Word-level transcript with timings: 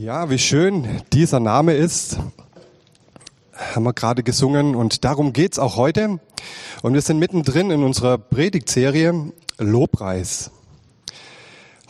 Ja, 0.00 0.30
wie 0.30 0.38
schön 0.38 1.02
dieser 1.12 1.40
Name 1.40 1.74
ist, 1.74 2.18
haben 3.52 3.82
wir 3.82 3.92
gerade 3.92 4.22
gesungen 4.22 4.76
und 4.76 5.02
darum 5.02 5.32
geht's 5.32 5.58
auch 5.58 5.74
heute. 5.74 6.20
Und 6.82 6.94
wir 6.94 7.02
sind 7.02 7.18
mittendrin 7.18 7.72
in 7.72 7.82
unserer 7.82 8.16
Predigtserie 8.16 9.32
Lobpreis. 9.58 10.52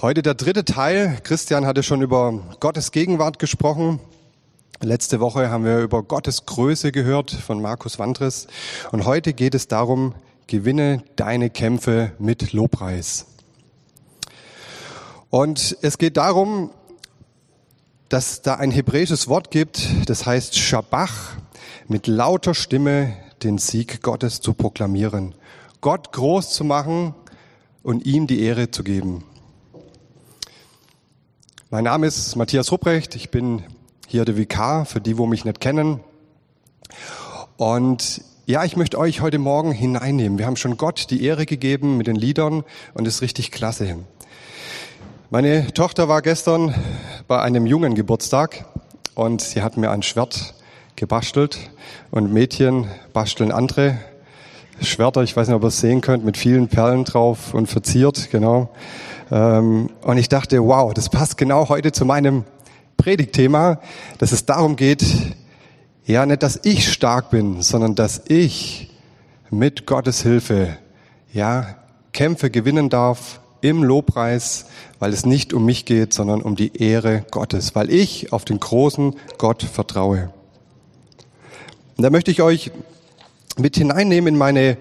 Heute 0.01 0.23
der 0.23 0.33
dritte 0.33 0.65
Teil. 0.65 1.19
Christian 1.23 1.67
hatte 1.67 1.83
schon 1.83 2.01
über 2.01 2.33
Gottes 2.61 2.93
Gegenwart 2.93 3.39
gesprochen. 3.39 4.01
Letzte 4.81 5.21
Woche 5.21 5.51
haben 5.51 5.67
wir 5.67 5.81
über 5.81 6.03
Gottes 6.03 6.47
Größe 6.47 6.93
gehört 6.93 7.31
von 7.31 7.61
Markus 7.61 7.99
Wandres. 7.99 8.47
Und 8.91 9.05
heute 9.05 9.35
geht 9.35 9.55
es 9.55 9.69
darum, 9.69 10.15
gewinne 10.47 11.03
deine 11.17 11.51
Kämpfe 11.51 12.13
mit 12.19 12.55
Lobpreis. 12.55 13.27
Und 15.29 15.77
es 15.83 15.99
geht 15.99 16.17
darum, 16.17 16.71
dass 18.09 18.41
da 18.43 18.55
ein 18.55 18.71
hebräisches 18.71 19.29
Wort 19.29 19.51
gibt, 19.51 19.89
das 20.07 20.25
heißt 20.25 20.57
Shabach, 20.57 21.33
mit 21.89 22.07
lauter 22.07 22.55
Stimme 22.55 23.15
den 23.43 23.59
Sieg 23.59 24.03
Gottes 24.03 24.41
zu 24.41 24.55
proklamieren, 24.55 25.35
Gott 25.81 26.13
groß 26.13 26.51
zu 26.51 26.65
machen 26.65 27.15
und 27.83 28.07
ihm 28.07 28.27
die 28.27 28.41
Ehre 28.41 28.71
zu 28.71 28.83
geben. 28.83 29.25
Mein 31.71 31.85
Name 31.85 32.07
ist 32.07 32.35
Matthias 32.37 32.73
Rupprecht, 32.73 33.15
ich 33.15 33.31
bin 33.31 33.63
hier 34.07 34.25
der 34.25 34.39
Vikar, 34.39 34.87
für 34.87 35.03
die, 35.03 35.19
wo 35.19 35.27
mich 35.27 35.45
nicht 35.45 35.61
kennen. 35.61 36.01
Und 37.59 38.23
ja, 38.47 38.65
ich 38.65 38.77
möchte 38.77 38.99
euch 38.99 39.21
heute 39.21 39.39
Morgen 39.39 39.71
hineinnehmen. 39.73 40.39
Wir 40.39 40.47
haben 40.47 40.57
schon 40.57 40.79
Gott 40.79 41.11
die 41.11 41.23
Ehre 41.23 41.45
gegeben 41.45 41.99
mit 41.99 42.07
den 42.07 42.17
Liedern 42.17 42.65
und 42.95 43.07
es 43.07 43.17
ist 43.17 43.23
richtig 43.23 43.53
klasse. 43.53 43.99
Meine 45.31 45.75
Tochter 45.75 46.09
war 46.09 46.23
gestern 46.23 46.75
bei 47.27 47.39
einem 47.43 47.67
jungen 47.67 47.95
Geburtstag 47.95 48.65
und 49.15 49.43
sie 49.43 49.61
hat 49.61 49.77
mir 49.77 49.91
ein 49.91 50.03
Schwert 50.03 50.55
gebastelt 50.97 51.59
und 52.11 52.33
Mädchen 52.33 52.87
basteln 53.13 53.53
andere 53.53 53.99
Schwerter, 54.81 55.23
ich 55.23 55.37
weiß 55.37 55.49
nicht, 55.49 55.55
ob 55.55 55.65
ihr 55.65 55.69
es 55.69 55.81
sehen 55.81 56.01
könnt, 56.01 56.25
mit 56.25 56.39
vielen 56.39 56.69
Perlen 56.69 57.05
drauf 57.05 57.53
und 57.53 57.67
verziert, 57.67 58.31
genau. 58.31 58.71
Ähm, 59.31 59.91
und 60.01 60.17
ich 60.17 60.31
dachte, 60.31 60.65
wow, 60.65 60.95
das 60.95 61.11
passt 61.11 61.37
genau 61.37 61.69
heute 61.69 61.93
zu 61.93 62.07
meinem 62.07 62.45
Predigtthema, 62.97 63.81
dass 64.17 64.33
es 64.33 64.47
darum 64.47 64.77
geht, 64.77 65.05
ja, 66.07 66.25
nicht, 66.25 66.43
dass 66.43 66.59
ich 66.65 66.91
stark 66.91 67.29
bin, 67.29 67.61
sondern 67.61 67.95
dass 67.95 68.23
ich 68.29 68.91
mit 69.51 69.85
Gottes 69.85 70.23
Hilfe, 70.23 70.79
ja, 71.35 71.77
Kämpfe 72.15 72.49
gewinnen 72.49 72.89
darf 72.89 73.41
im 73.61 73.83
Lobpreis, 73.83 74.67
weil 74.99 75.13
es 75.13 75.27
nicht 75.27 75.53
um 75.53 75.65
mich 75.65 75.85
geht, 75.85 76.13
sondern 76.13 76.43
um 76.43 76.57
die 76.57 76.77
Ehre 76.77 77.25
Gottes, 77.31 77.75
weil 77.75 77.91
ich 77.91 78.33
auf 78.33 78.45
den 78.45 78.61
großen 78.61 79.17
Gott 79.39 79.63
vertraue. 79.63 80.33
Und 81.97 82.03
da 82.03 82.11
möchte 82.11 82.31
ich 82.31 82.43
euch 82.43 82.71
mit 83.57 83.77
hineinnehmen 83.77 84.35
in 84.35 84.39
meine 84.39 84.79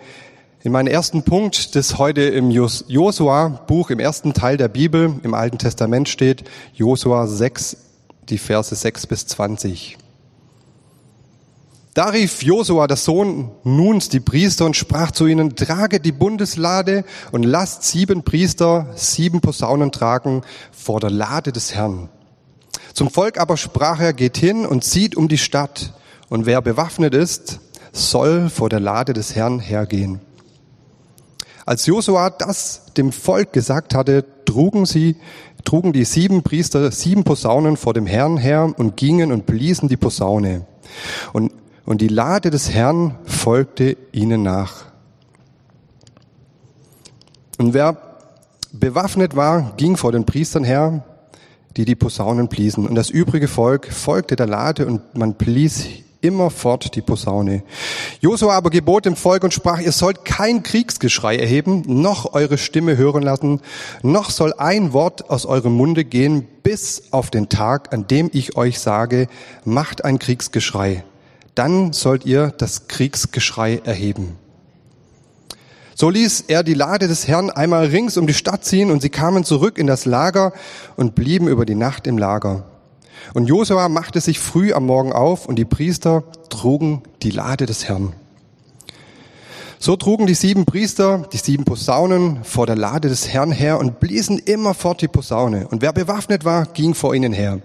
in 0.64 0.74
meinen 0.74 0.88
ersten 0.88 1.24
Punkt, 1.24 1.76
das 1.78 1.98
heute 1.98 2.24
im 2.24 2.52
Josua-Buch, 2.52 3.90
im 3.90 4.00
ersten 4.00 4.34
Teil 4.34 4.58
der 4.58 4.68
Bibel, 4.68 5.14
im 5.24 5.34
Alten 5.34 5.60
Testament 5.60 6.10
steht, 6.10 6.44
Josua 6.74 7.26
6, 7.26 7.78
die 8.28 8.38
Verse 8.38 8.76
6 8.76 9.08
bis 9.08 9.28
20. 9.28 9.98
Da 11.98 12.10
rief 12.10 12.44
Josua, 12.44 12.86
der 12.86 12.96
Sohn 12.96 13.50
Nuns, 13.64 14.08
die 14.08 14.20
Priester 14.20 14.68
und 14.68 14.76
sprach 14.76 15.10
zu 15.10 15.26
ihnen, 15.26 15.56
trage 15.56 16.00
die 16.00 16.12
Bundeslade 16.12 17.04
und 17.32 17.42
lasst 17.42 17.86
sieben 17.86 18.22
Priester 18.22 18.94
sieben 18.94 19.42
Posaunen 19.42 19.92
tragen 19.92 20.44
vor 20.72 21.00
der 21.00 21.10
Lade 21.10 21.52
des 21.52 21.74
Herrn. 21.74 22.10
Zum 22.94 23.10
Volk 23.10 23.40
aber 23.40 23.58
sprach 23.58 24.00
er, 24.00 24.14
geht 24.14 24.38
hin 24.38 24.68
und 24.68 24.84
zieht 24.84 25.18
um 25.18 25.28
die 25.28 25.40
Stadt, 25.40 25.96
und 26.30 26.46
wer 26.46 26.62
bewaffnet 26.62 27.16
ist, 27.16 27.62
soll 27.94 28.52
vor 28.52 28.70
der 28.70 28.80
Lade 28.80 29.14
des 29.14 29.36
Herrn 29.36 29.58
hergehen. 29.58 30.22
Als 31.66 31.88
Josua 31.88 32.30
das 32.30 32.94
dem 32.96 33.12
Volk 33.12 33.54
gesagt 33.54 33.96
hatte, 33.96 34.24
trugen 34.46 34.86
sie, 34.86 35.16
trugen 35.64 35.94
die 35.94 36.06
sieben 36.06 36.44
Priester 36.44 36.92
sieben 36.92 37.24
Posaunen 37.24 37.76
vor 37.76 37.96
dem 37.96 38.06
Herrn 38.06 38.38
her 38.38 38.72
und 38.78 38.98
gingen 38.98 39.32
und 39.32 39.48
bliesen 39.48 39.90
die 39.90 39.98
Posaune. 39.98 40.68
Und 41.34 41.52
und 41.88 42.02
die 42.02 42.10
Lade 42.10 42.50
des 42.50 42.70
Herrn 42.70 43.16
folgte 43.24 43.96
ihnen 44.12 44.44
nach. 44.44 44.88
Und 47.58 47.74
wer 47.74 47.98
bewaffnet 48.74 49.38
war, 49.38 49.74
ging 49.78 49.96
vor 49.96 50.12
den 50.12 50.26
Priestern 50.26 50.66
her, 50.66 51.06
die 51.78 51.86
die 51.86 51.96
Posaunen 51.96 52.50
bliesen. 52.50 52.86
Und 52.86 52.96
das 52.96 53.10
übrige 53.10 53.48
Volk 53.48 53.88
folgte 53.92 54.36
der 54.36 54.48
Lade 54.48 54.86
und 54.86 55.16
man 55.16 55.36
blies 55.36 55.88
immerfort 56.20 56.94
die 56.94 57.02
Posaune. 57.02 57.64
Josua 58.20 58.58
aber 58.58 58.70
gebot 58.70 59.06
dem 59.06 59.16
Volk 59.16 59.46
und 59.46 59.54
sprach, 59.54 59.80
ihr 59.80 59.94
sollt 59.94 60.26
kein 60.26 60.64
Kriegsgeschrei 60.64 61.38
erheben, 61.38 61.84
noch 61.88 62.34
eure 62.34 62.58
Stimme 62.58 62.98
hören 62.98 63.24
lassen, 63.24 63.62
noch 64.02 64.30
soll 64.30 64.54
ein 64.58 64.92
Wort 64.92 65.30
aus 65.30 65.46
eurem 65.46 65.74
Munde 65.74 66.04
gehen, 66.04 66.46
bis 66.64 67.04
auf 67.12 67.30
den 67.30 67.48
Tag, 67.48 67.94
an 67.94 68.08
dem 68.08 68.30
ich 68.34 68.58
euch 68.58 68.80
sage, 68.80 69.30
macht 69.64 70.04
ein 70.04 70.20
Kriegsgeschrei 70.20 71.06
dann 71.58 71.94
sollt 71.94 72.26
ihr 72.26 72.54
das 72.58 72.88
Kriegsgeschrei 72.88 73.82
erheben. 73.84 74.38
So 75.96 76.12
ließ 76.12 76.46
er 76.48 76.62
die 76.62 76.76
Lade 76.76 77.08
des 77.08 77.28
Herrn 77.28 77.50
einmal 77.50 77.88
rings 77.88 78.18
um 78.18 78.28
die 78.28 78.36
Stadt 78.36 78.64
ziehen 78.64 78.92
und 78.92 79.02
sie 79.02 79.10
kamen 79.10 79.44
zurück 79.44 79.80
in 79.80 79.88
das 79.88 80.06
Lager 80.06 80.54
und 80.96 81.16
blieben 81.16 81.48
über 81.48 81.66
die 81.66 81.74
Nacht 81.74 82.06
im 82.06 82.20
Lager. 82.20 82.66
Und 83.34 83.48
Josua 83.48 83.90
machte 83.90 84.22
sich 84.22 84.38
früh 84.38 84.74
am 84.74 84.86
Morgen 84.86 85.12
auf 85.12 85.48
und 85.48 85.56
die 85.56 85.66
Priester 85.66 86.24
trugen 86.50 87.02
die 87.24 87.32
Lade 87.32 87.66
des 87.66 87.88
Herrn. 87.88 88.14
So 89.80 89.96
trugen 89.96 90.28
die 90.28 90.36
sieben 90.36 90.66
Priester 90.66 91.28
die 91.34 91.38
sieben 91.38 91.64
Posaunen 91.66 92.44
vor 92.44 92.68
der 92.68 92.76
Lade 92.76 93.10
des 93.10 93.28
Herrn 93.28 93.52
her 93.52 93.80
und 93.80 94.00
bliesen 94.00 94.38
immerfort 94.38 95.02
die 95.02 95.08
Posaune. 95.08 95.68
Und 95.68 95.82
wer 95.82 95.94
bewaffnet 95.94 96.46
war, 96.46 96.68
ging 96.68 96.94
vor 96.94 97.16
ihnen 97.16 97.34
her. 97.34 97.62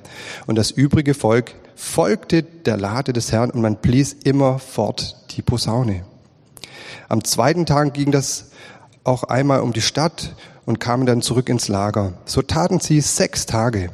Und 0.46 0.56
das 0.56 0.70
übrige 0.70 1.12
Volk 1.14 1.54
folgte 1.74 2.42
der 2.42 2.76
Lade 2.76 3.12
des 3.12 3.32
Herrn 3.32 3.50
und 3.50 3.60
man 3.60 3.76
blies 3.76 4.12
immer 4.12 4.58
fort 4.58 5.16
die 5.30 5.42
Posaune. 5.42 6.04
Am 7.08 7.24
zweiten 7.24 7.66
Tag 7.66 7.94
ging 7.94 8.10
das 8.12 8.50
auch 9.04 9.24
einmal 9.24 9.60
um 9.60 9.72
die 9.72 9.80
Stadt 9.80 10.34
und 10.64 10.80
kamen 10.80 11.06
dann 11.06 11.22
zurück 11.22 11.48
ins 11.48 11.68
Lager. 11.68 12.14
So 12.24 12.42
taten 12.42 12.80
sie 12.80 13.00
sechs 13.00 13.46
Tage. 13.46 13.90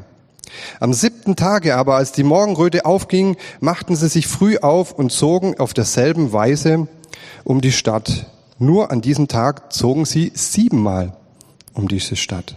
Am 0.80 0.92
siebten 0.92 1.36
Tage 1.36 1.76
aber, 1.76 1.96
als 1.96 2.12
die 2.12 2.22
Morgenröte 2.22 2.84
aufging, 2.84 3.36
machten 3.60 3.96
sie 3.96 4.08
sich 4.08 4.26
früh 4.26 4.58
auf 4.58 4.92
und 4.92 5.12
zogen 5.12 5.58
auf 5.58 5.74
derselben 5.74 6.32
Weise 6.32 6.88
um 7.44 7.60
die 7.60 7.72
Stadt. 7.72 8.26
Nur 8.58 8.90
an 8.90 9.00
diesem 9.00 9.28
Tag 9.28 9.72
zogen 9.72 10.04
sie 10.04 10.32
siebenmal 10.34 11.16
um 11.74 11.88
diese 11.88 12.16
Stadt. 12.16 12.56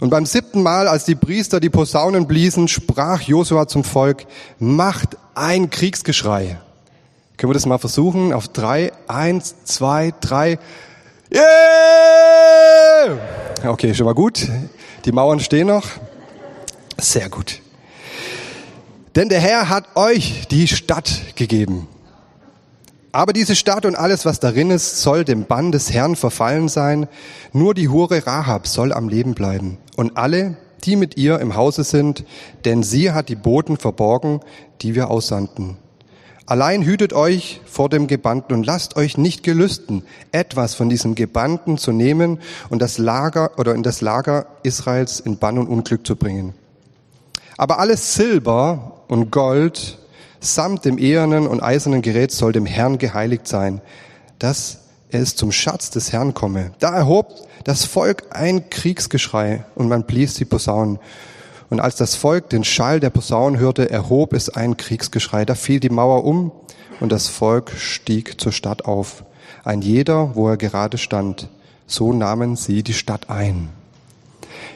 Und 0.00 0.10
beim 0.10 0.26
siebten 0.26 0.62
Mal, 0.62 0.86
als 0.86 1.04
die 1.04 1.16
Priester 1.16 1.58
die 1.60 1.70
Posaunen 1.70 2.26
bliesen, 2.26 2.68
sprach 2.68 3.22
Josua 3.22 3.66
zum 3.66 3.82
Volk, 3.82 4.26
macht 4.58 5.16
ein 5.34 5.70
Kriegsgeschrei. 5.70 6.58
Können 7.36 7.50
wir 7.50 7.54
das 7.54 7.66
mal 7.66 7.78
versuchen? 7.78 8.32
Auf 8.32 8.48
drei, 8.48 8.92
eins, 9.08 9.56
zwei, 9.64 10.12
drei. 10.20 10.58
Yeah! 11.32 13.18
Okay, 13.64 13.94
schon 13.94 14.06
mal 14.06 14.14
gut. 14.14 14.48
Die 15.04 15.12
Mauern 15.12 15.40
stehen 15.40 15.66
noch. 15.66 15.86
Sehr 16.96 17.28
gut. 17.28 17.60
Denn 19.14 19.28
der 19.28 19.40
Herr 19.40 19.68
hat 19.68 19.96
euch 19.96 20.46
die 20.48 20.68
Stadt 20.68 21.10
gegeben. 21.34 21.88
Aber 23.10 23.32
diese 23.32 23.56
Stadt 23.56 23.86
und 23.86 23.96
alles, 23.96 24.24
was 24.24 24.38
darin 24.38 24.70
ist, 24.70 25.00
soll 25.00 25.24
dem 25.24 25.46
Bann 25.46 25.72
des 25.72 25.92
Herrn 25.92 26.14
verfallen 26.14 26.68
sein. 26.68 27.08
Nur 27.52 27.74
die 27.74 27.88
Hure 27.88 28.26
Rahab 28.26 28.66
soll 28.66 28.92
am 28.92 29.08
Leben 29.08 29.34
bleiben. 29.34 29.78
Und 29.96 30.16
alle, 30.16 30.56
die 30.84 30.96
mit 30.96 31.16
ihr 31.16 31.38
im 31.40 31.56
Hause 31.56 31.84
sind, 31.84 32.24
denn 32.64 32.82
sie 32.82 33.12
hat 33.12 33.28
die 33.28 33.34
Boten 33.34 33.78
verborgen, 33.78 34.40
die 34.82 34.94
wir 34.94 35.10
aussandten. 35.10 35.78
Allein 36.44 36.82
hütet 36.82 37.12
euch 37.12 37.60
vor 37.66 37.90
dem 37.90 38.06
Gebannten 38.06 38.54
und 38.54 38.64
lasst 38.64 38.96
euch 38.96 39.18
nicht 39.18 39.42
gelüsten, 39.42 40.02
etwas 40.32 40.74
von 40.74 40.88
diesem 40.88 41.14
Gebannten 41.14 41.76
zu 41.76 41.92
nehmen 41.92 42.38
und 42.70 42.80
das 42.80 42.96
Lager 42.96 43.58
oder 43.58 43.74
in 43.74 43.82
das 43.82 44.00
Lager 44.00 44.46
Israels 44.62 45.20
in 45.20 45.38
Bann 45.38 45.58
und 45.58 45.66
Unglück 45.66 46.06
zu 46.06 46.16
bringen. 46.16 46.54
Aber 47.58 47.78
alles 47.80 48.14
Silber 48.14 49.02
und 49.08 49.30
Gold 49.30 49.98
samt 50.40 50.84
dem 50.84 50.98
ehernen 50.98 51.46
und 51.46 51.62
eisernen 51.62 52.02
Gerät 52.02 52.32
soll 52.32 52.52
dem 52.52 52.66
Herrn 52.66 52.98
geheiligt 52.98 53.46
sein, 53.48 53.80
dass 54.38 54.78
es 55.10 55.36
zum 55.36 55.52
Schatz 55.52 55.90
des 55.90 56.12
Herrn 56.12 56.34
komme. 56.34 56.72
Da 56.78 56.94
erhob 56.94 57.34
das 57.64 57.84
Volk 57.84 58.24
ein 58.30 58.70
Kriegsgeschrei 58.70 59.64
und 59.74 59.88
man 59.88 60.04
blies 60.04 60.34
die 60.34 60.44
Posaunen. 60.44 60.98
Und 61.70 61.80
als 61.80 61.96
das 61.96 62.14
Volk 62.14 62.48
den 62.50 62.64
Schall 62.64 63.00
der 63.00 63.10
Posaunen 63.10 63.60
hörte, 63.60 63.90
erhob 63.90 64.32
es 64.32 64.48
ein 64.48 64.76
Kriegsgeschrei. 64.76 65.44
Da 65.44 65.54
fiel 65.54 65.80
die 65.80 65.90
Mauer 65.90 66.24
um 66.24 66.52
und 67.00 67.12
das 67.12 67.28
Volk 67.28 67.72
stieg 67.76 68.40
zur 68.40 68.52
Stadt 68.52 68.84
auf. 68.86 69.24
Ein 69.64 69.82
jeder, 69.82 70.34
wo 70.34 70.48
er 70.48 70.56
gerade 70.56 70.98
stand. 70.98 71.48
So 71.86 72.12
nahmen 72.12 72.56
sie 72.56 72.82
die 72.82 72.94
Stadt 72.94 73.28
ein. 73.28 73.70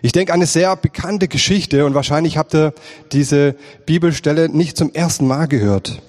Ich 0.02 0.12
denke, 0.12 0.32
eine 0.32 0.46
sehr 0.46 0.74
bekannte 0.76 1.28
Geschichte 1.28 1.86
und 1.86 1.94
wahrscheinlich 1.94 2.36
habt 2.36 2.54
ihr 2.54 2.74
diese 3.12 3.54
Bibelstelle 3.86 4.48
nicht 4.48 4.76
zum 4.76 4.92
ersten 4.92 5.26
Mal 5.26 5.46
gehört. 5.46 6.02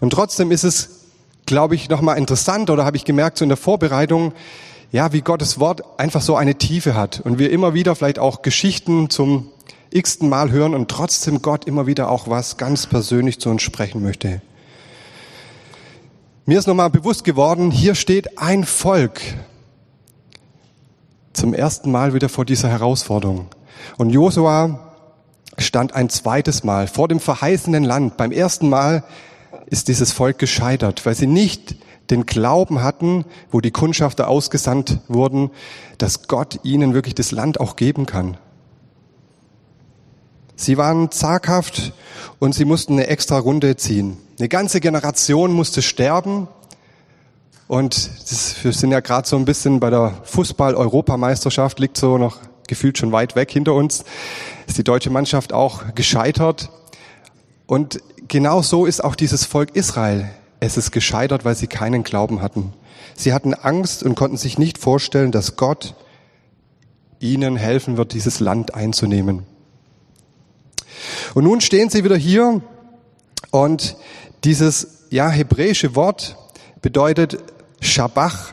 Und 0.00 0.10
trotzdem 0.10 0.50
ist 0.50 0.64
es, 0.64 1.06
glaube 1.46 1.74
ich, 1.74 1.88
nochmal 1.88 2.18
interessant 2.18 2.70
oder 2.70 2.84
habe 2.84 2.96
ich 2.96 3.04
gemerkt 3.04 3.38
so 3.38 3.44
in 3.44 3.48
der 3.48 3.58
Vorbereitung, 3.58 4.32
ja, 4.92 5.12
wie 5.12 5.20
Gottes 5.20 5.60
Wort 5.60 5.82
einfach 5.98 6.20
so 6.20 6.34
eine 6.36 6.56
Tiefe 6.56 6.94
hat 6.94 7.20
und 7.20 7.38
wir 7.38 7.50
immer 7.50 7.74
wieder 7.74 7.94
vielleicht 7.94 8.18
auch 8.18 8.42
Geschichten 8.42 9.08
zum 9.08 9.48
x-ten 9.90 10.28
Mal 10.28 10.50
hören 10.50 10.74
und 10.74 10.88
trotzdem 10.88 11.42
Gott 11.42 11.64
immer 11.64 11.86
wieder 11.86 12.10
auch 12.10 12.28
was 12.28 12.56
ganz 12.56 12.86
persönlich 12.86 13.40
zu 13.40 13.50
uns 13.50 13.62
sprechen 13.62 14.02
möchte. 14.02 14.42
Mir 16.46 16.58
ist 16.58 16.66
nochmal 16.66 16.90
bewusst 16.90 17.22
geworden, 17.24 17.70
hier 17.70 17.94
steht 17.94 18.38
ein 18.38 18.64
Volk 18.64 19.20
zum 21.32 21.54
ersten 21.54 21.90
Mal 21.90 22.14
wieder 22.14 22.28
vor 22.28 22.44
dieser 22.44 22.68
Herausforderung. 22.68 23.46
Und 23.96 24.10
Josua 24.10 24.92
stand 25.58 25.94
ein 25.94 26.08
zweites 26.08 26.64
Mal 26.64 26.86
vor 26.86 27.08
dem 27.08 27.20
verheißenen 27.20 27.84
Land. 27.84 28.16
Beim 28.16 28.32
ersten 28.32 28.68
Mal 28.68 29.04
ist 29.66 29.88
dieses 29.88 30.12
Volk 30.12 30.38
gescheitert, 30.38 31.06
weil 31.06 31.14
sie 31.14 31.26
nicht 31.26 31.76
den 32.10 32.26
Glauben 32.26 32.82
hatten, 32.82 33.24
wo 33.50 33.60
die 33.60 33.70
Kundschafter 33.70 34.28
ausgesandt 34.28 34.98
wurden, 35.08 35.50
dass 35.98 36.26
Gott 36.26 36.60
ihnen 36.64 36.94
wirklich 36.94 37.14
das 37.14 37.30
Land 37.30 37.60
auch 37.60 37.76
geben 37.76 38.06
kann. 38.06 38.36
Sie 40.56 40.76
waren 40.76 41.10
zaghaft 41.10 41.92
und 42.38 42.54
sie 42.54 42.64
mussten 42.64 42.94
eine 42.94 43.06
extra 43.06 43.38
Runde 43.38 43.76
ziehen. 43.76 44.18
Eine 44.38 44.48
ganze 44.48 44.80
Generation 44.80 45.52
musste 45.52 45.82
sterben. 45.82 46.48
Und 47.70 48.10
das, 48.28 48.64
wir 48.64 48.72
sind 48.72 48.90
ja 48.90 48.98
gerade 48.98 49.28
so 49.28 49.36
ein 49.36 49.44
bisschen 49.44 49.78
bei 49.78 49.90
der 49.90 50.12
Fußball-Europameisterschaft, 50.24 51.78
liegt 51.78 51.96
so 51.96 52.18
noch 52.18 52.38
gefühlt 52.66 52.98
schon 52.98 53.12
weit 53.12 53.36
weg 53.36 53.52
hinter 53.52 53.74
uns. 53.74 54.02
Ist 54.66 54.78
die 54.78 54.82
deutsche 54.82 55.10
Mannschaft 55.10 55.52
auch 55.52 55.94
gescheitert. 55.94 56.68
Und 57.68 58.00
genau 58.26 58.60
so 58.62 58.86
ist 58.86 59.04
auch 59.04 59.14
dieses 59.14 59.44
Volk 59.44 59.76
Israel. 59.76 60.28
Es 60.58 60.76
ist 60.76 60.90
gescheitert, 60.90 61.44
weil 61.44 61.54
sie 61.54 61.68
keinen 61.68 62.02
Glauben 62.02 62.42
hatten. 62.42 62.72
Sie 63.14 63.32
hatten 63.32 63.54
Angst 63.54 64.02
und 64.02 64.16
konnten 64.16 64.36
sich 64.36 64.58
nicht 64.58 64.76
vorstellen, 64.76 65.30
dass 65.30 65.54
Gott 65.54 65.94
ihnen 67.20 67.54
helfen 67.54 67.96
wird, 67.96 68.14
dieses 68.14 68.40
Land 68.40 68.74
einzunehmen. 68.74 69.46
Und 71.34 71.44
nun 71.44 71.60
stehen 71.60 71.88
sie 71.88 72.02
wieder 72.02 72.16
hier 72.16 72.62
und 73.52 73.96
dieses 74.42 75.04
ja 75.10 75.30
hebräische 75.30 75.94
Wort 75.94 76.36
bedeutet 76.82 77.38
Shabach, 77.80 78.52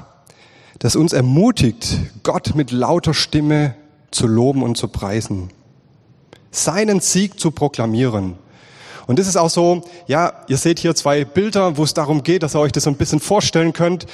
das 0.79 0.95
uns 0.95 1.13
ermutigt, 1.13 1.97
Gott 2.23 2.55
mit 2.55 2.71
lauter 2.71 3.13
Stimme 3.13 3.75
zu 4.11 4.27
loben 4.27 4.63
und 4.63 4.77
zu 4.77 4.87
preisen, 4.87 5.49
seinen 6.51 6.99
Sieg 6.99 7.39
zu 7.39 7.51
proklamieren. 7.51 8.35
Und 9.05 9.19
das 9.19 9.27
ist 9.27 9.37
auch 9.37 9.49
so, 9.49 9.83
ja, 10.07 10.33
ihr 10.47 10.57
seht 10.57 10.79
hier 10.79 10.93
zwei 10.95 11.23
Bilder, 11.23 11.77
wo 11.77 11.83
es 11.83 11.93
darum 11.93 12.23
geht, 12.23 12.43
dass 12.43 12.55
ihr 12.55 12.59
euch 12.59 12.71
das 12.71 12.83
so 12.83 12.89
ein 12.89 12.97
bisschen 12.97 13.19
vorstellen 13.19 13.73
könnt, 13.73 14.05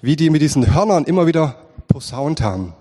wie 0.00 0.16
die 0.16 0.30
mit 0.30 0.42
diesen 0.42 0.74
Hörnern 0.74 1.04
immer 1.04 1.26
wieder 1.26 1.56
posaunt 1.86 2.40
haben. 2.40 2.74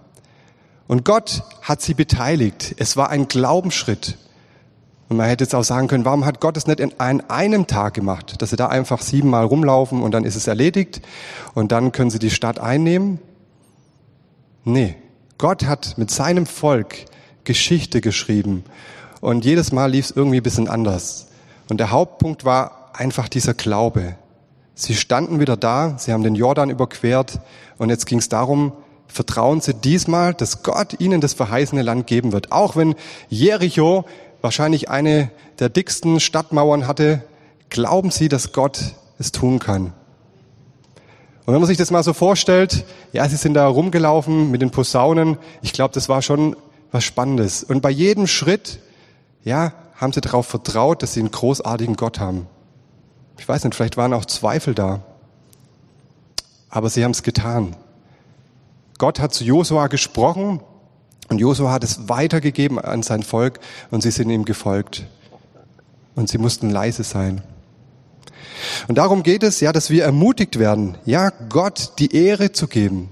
Und 0.87 1.05
Gott 1.05 1.43
hat 1.61 1.81
sie 1.81 1.93
beteiligt. 1.93 2.75
Es 2.77 2.97
war 2.97 3.09
ein 3.09 3.27
Glaubensschritt. 3.27 4.17
Und 5.11 5.17
man 5.17 5.27
hätte 5.27 5.43
jetzt 5.43 5.53
auch 5.53 5.65
sagen 5.65 5.89
können, 5.89 6.05
warum 6.05 6.23
hat 6.23 6.39
Gott 6.39 6.55
es 6.55 6.67
nicht 6.67 6.79
in 6.79 6.97
einem 6.97 7.67
Tag 7.67 7.95
gemacht, 7.95 8.41
dass 8.41 8.51
sie 8.51 8.55
da 8.55 8.67
einfach 8.67 9.01
siebenmal 9.01 9.43
rumlaufen 9.43 10.03
und 10.03 10.11
dann 10.11 10.23
ist 10.23 10.37
es 10.37 10.47
erledigt 10.47 11.01
und 11.53 11.73
dann 11.73 11.91
können 11.91 12.09
sie 12.09 12.17
die 12.17 12.29
Stadt 12.29 12.61
einnehmen? 12.61 13.19
Nee, 14.63 14.95
Gott 15.37 15.65
hat 15.65 15.97
mit 15.97 16.11
seinem 16.11 16.45
Volk 16.45 16.95
Geschichte 17.43 17.99
geschrieben 17.99 18.63
und 19.19 19.43
jedes 19.43 19.73
Mal 19.73 19.91
lief 19.91 20.05
es 20.05 20.11
irgendwie 20.11 20.37
ein 20.37 20.43
bisschen 20.43 20.69
anders. 20.69 21.27
Und 21.67 21.81
der 21.81 21.91
Hauptpunkt 21.91 22.45
war 22.45 22.91
einfach 22.93 23.27
dieser 23.27 23.53
Glaube. 23.53 24.15
Sie 24.75 24.95
standen 24.95 25.41
wieder 25.41 25.57
da, 25.57 25.97
sie 25.97 26.13
haben 26.13 26.23
den 26.23 26.35
Jordan 26.35 26.69
überquert 26.69 27.41
und 27.77 27.89
jetzt 27.89 28.05
ging 28.05 28.19
es 28.19 28.29
darum, 28.29 28.71
vertrauen 29.07 29.59
sie 29.59 29.73
diesmal, 29.73 30.33
dass 30.33 30.63
Gott 30.63 31.01
ihnen 31.01 31.19
das 31.19 31.33
verheißene 31.33 31.81
Land 31.81 32.07
geben 32.07 32.31
wird. 32.31 32.53
Auch 32.53 32.77
wenn 32.77 32.95
Jericho 33.27 34.05
wahrscheinlich 34.41 34.89
eine 34.89 35.31
der 35.59 35.69
dicksten 35.69 36.19
Stadtmauern 36.19 36.87
hatte, 36.87 37.23
glauben 37.69 38.11
sie, 38.11 38.27
dass 38.27 38.51
Gott 38.51 38.79
es 39.19 39.31
tun 39.31 39.59
kann. 39.59 39.93
Und 41.45 41.53
wenn 41.53 41.61
man 41.61 41.67
sich 41.67 41.77
das 41.77 41.91
mal 41.91 42.03
so 42.03 42.13
vorstellt, 42.13 42.85
ja, 43.13 43.27
sie 43.27 43.35
sind 43.35 43.55
da 43.55 43.67
rumgelaufen 43.67 44.51
mit 44.51 44.61
den 44.61 44.71
Posaunen. 44.71 45.37
Ich 45.61 45.73
glaube, 45.73 45.93
das 45.93 46.07
war 46.07 46.21
schon 46.21 46.55
was 46.91 47.03
Spannendes. 47.03 47.63
Und 47.63 47.81
bei 47.81 47.89
jedem 47.89 48.27
Schritt, 48.27 48.79
ja, 49.43 49.73
haben 49.95 50.13
sie 50.13 50.21
darauf 50.21 50.47
vertraut, 50.47 51.03
dass 51.03 51.13
sie 51.13 51.19
einen 51.19 51.31
großartigen 51.31 51.95
Gott 51.95 52.19
haben. 52.19 52.47
Ich 53.37 53.47
weiß 53.47 53.63
nicht, 53.63 53.75
vielleicht 53.75 53.97
waren 53.97 54.13
auch 54.13 54.25
Zweifel 54.25 54.73
da. 54.73 55.01
Aber 56.69 56.89
sie 56.89 57.03
haben 57.03 57.11
es 57.11 57.23
getan. 57.23 57.75
Gott 58.97 59.19
hat 59.19 59.33
zu 59.33 59.43
Josua 59.43 59.87
gesprochen 59.87 60.61
und 61.31 61.39
Josua 61.39 61.71
hat 61.71 61.85
es 61.85 62.09
weitergegeben 62.09 62.77
an 62.77 63.03
sein 63.03 63.23
Volk 63.23 63.61
und 63.89 64.03
sie 64.03 64.11
sind 64.11 64.29
ihm 64.29 64.43
gefolgt. 64.43 65.05
Und 66.13 66.27
sie 66.27 66.37
mussten 66.37 66.69
leise 66.69 67.03
sein. 67.03 67.41
Und 68.89 68.97
darum 68.97 69.23
geht 69.23 69.41
es, 69.41 69.61
ja, 69.61 69.71
dass 69.71 69.89
wir 69.89 70.03
ermutigt 70.03 70.59
werden, 70.59 70.97
ja, 71.05 71.29
Gott 71.47 71.93
die 71.99 72.13
Ehre 72.13 72.51
zu 72.51 72.67
geben. 72.67 73.11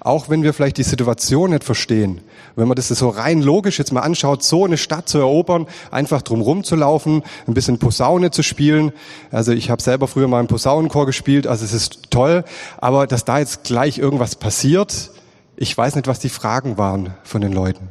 Auch 0.00 0.30
wenn 0.30 0.42
wir 0.42 0.54
vielleicht 0.54 0.78
die 0.78 0.82
Situation 0.82 1.50
nicht 1.50 1.62
verstehen. 1.62 2.22
Wenn 2.54 2.68
man 2.68 2.74
das 2.74 2.88
so 2.88 3.10
rein 3.10 3.42
logisch 3.42 3.78
jetzt 3.78 3.92
mal 3.92 4.00
anschaut, 4.00 4.42
so 4.42 4.64
eine 4.64 4.78
Stadt 4.78 5.06
zu 5.06 5.18
erobern, 5.18 5.66
einfach 5.90 6.22
drumherum 6.22 6.64
zu 6.64 6.74
laufen, 6.74 7.22
ein 7.46 7.52
bisschen 7.52 7.78
Posaune 7.78 8.30
zu 8.30 8.42
spielen. 8.42 8.92
Also 9.30 9.52
ich 9.52 9.68
habe 9.68 9.82
selber 9.82 10.08
früher 10.08 10.26
mal 10.26 10.40
im 10.40 10.46
Posaunenchor 10.46 11.04
gespielt, 11.04 11.46
also 11.46 11.66
es 11.66 11.74
ist 11.74 12.10
toll. 12.10 12.44
Aber 12.78 13.06
dass 13.06 13.26
da 13.26 13.40
jetzt 13.40 13.64
gleich 13.64 13.98
irgendwas 13.98 14.36
passiert, 14.36 15.10
ich 15.56 15.76
weiß 15.76 15.94
nicht, 15.94 16.06
was 16.06 16.18
die 16.18 16.28
Fragen 16.28 16.76
waren 16.78 17.14
von 17.24 17.40
den 17.40 17.52
Leuten. 17.52 17.88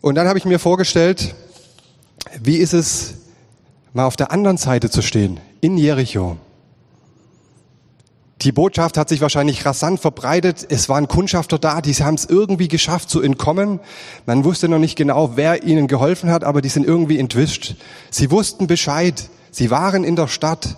Und 0.00 0.16
dann 0.16 0.28
habe 0.28 0.38
ich 0.38 0.44
mir 0.44 0.58
vorgestellt, 0.58 1.34
wie 2.40 2.56
ist 2.56 2.74
es, 2.74 3.14
mal 3.92 4.04
auf 4.04 4.16
der 4.16 4.32
anderen 4.32 4.56
Seite 4.56 4.90
zu 4.90 5.02
stehen, 5.02 5.40
in 5.60 5.76
Jericho. 5.76 6.36
Die 8.42 8.50
Botschaft 8.50 8.98
hat 8.98 9.08
sich 9.08 9.20
wahrscheinlich 9.20 9.64
rasant 9.64 10.00
verbreitet. 10.00 10.66
Es 10.68 10.88
waren 10.88 11.06
Kundschafter 11.06 11.60
da, 11.60 11.80
die 11.80 11.94
haben 11.94 12.16
es 12.16 12.24
irgendwie 12.24 12.66
geschafft 12.66 13.08
zu 13.08 13.22
entkommen. 13.22 13.78
Man 14.26 14.42
wusste 14.44 14.68
noch 14.68 14.80
nicht 14.80 14.96
genau, 14.96 15.36
wer 15.36 15.62
ihnen 15.62 15.86
geholfen 15.86 16.30
hat, 16.30 16.42
aber 16.42 16.60
die 16.60 16.68
sind 16.68 16.84
irgendwie 16.84 17.20
entwischt. 17.20 17.76
Sie 18.10 18.32
wussten 18.32 18.66
Bescheid. 18.66 19.30
Sie 19.52 19.70
waren 19.70 20.02
in 20.02 20.16
der 20.16 20.26
Stadt. 20.26 20.76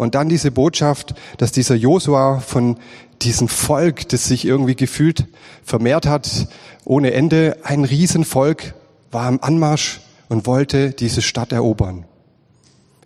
Und 0.00 0.14
dann 0.14 0.30
diese 0.30 0.50
Botschaft, 0.50 1.14
dass 1.36 1.52
dieser 1.52 1.74
Josua 1.74 2.40
von 2.40 2.78
diesem 3.20 3.48
Volk, 3.48 4.08
das 4.08 4.24
sich 4.24 4.46
irgendwie 4.46 4.74
gefühlt 4.74 5.26
vermehrt 5.62 6.06
hat, 6.06 6.48
ohne 6.86 7.12
Ende, 7.12 7.58
ein 7.64 7.84
Riesenvolk 7.84 8.72
war 9.10 9.26
am 9.26 9.40
Anmarsch 9.42 10.00
und 10.30 10.46
wollte 10.46 10.92
diese 10.92 11.20
Stadt 11.20 11.52
erobern. 11.52 12.06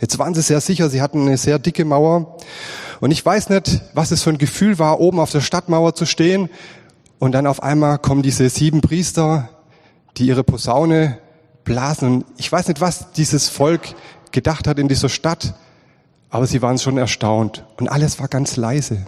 Jetzt 0.00 0.20
waren 0.20 0.34
sie 0.34 0.42
sehr 0.42 0.60
sicher, 0.60 0.88
sie 0.88 1.02
hatten 1.02 1.22
eine 1.22 1.36
sehr 1.36 1.58
dicke 1.58 1.84
Mauer. 1.84 2.36
Und 3.00 3.10
ich 3.10 3.26
weiß 3.26 3.48
nicht, 3.48 3.80
was 3.94 4.12
es 4.12 4.22
für 4.22 4.30
ein 4.30 4.38
Gefühl 4.38 4.78
war, 4.78 5.00
oben 5.00 5.18
auf 5.18 5.32
der 5.32 5.40
Stadtmauer 5.40 5.96
zu 5.96 6.06
stehen. 6.06 6.48
Und 7.18 7.32
dann 7.32 7.48
auf 7.48 7.60
einmal 7.60 7.98
kommen 7.98 8.22
diese 8.22 8.48
sieben 8.48 8.82
Priester, 8.82 9.48
die 10.16 10.28
ihre 10.28 10.44
Posaune 10.44 11.18
blasen. 11.64 12.08
Und 12.08 12.24
ich 12.36 12.52
weiß 12.52 12.68
nicht, 12.68 12.80
was 12.80 13.10
dieses 13.10 13.48
Volk 13.48 13.96
gedacht 14.30 14.68
hat 14.68 14.78
in 14.78 14.86
dieser 14.86 15.08
Stadt. 15.08 15.54
Aber 16.34 16.48
sie 16.48 16.62
waren 16.62 16.78
schon 16.78 16.98
erstaunt. 16.98 17.64
Und 17.76 17.86
alles 17.86 18.18
war 18.18 18.26
ganz 18.26 18.56
leise 18.56 19.06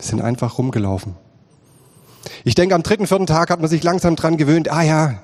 sind 0.00 0.20
einfach 0.20 0.58
rumgelaufen. 0.58 1.14
Ich 2.42 2.56
denke, 2.56 2.74
am 2.74 2.82
dritten, 2.82 3.06
vierten 3.06 3.26
Tag 3.26 3.50
hat 3.50 3.60
man 3.60 3.68
sich 3.68 3.84
langsam 3.84 4.16
dran 4.16 4.36
gewöhnt, 4.36 4.68
ah 4.68 4.82
ja, 4.82 5.14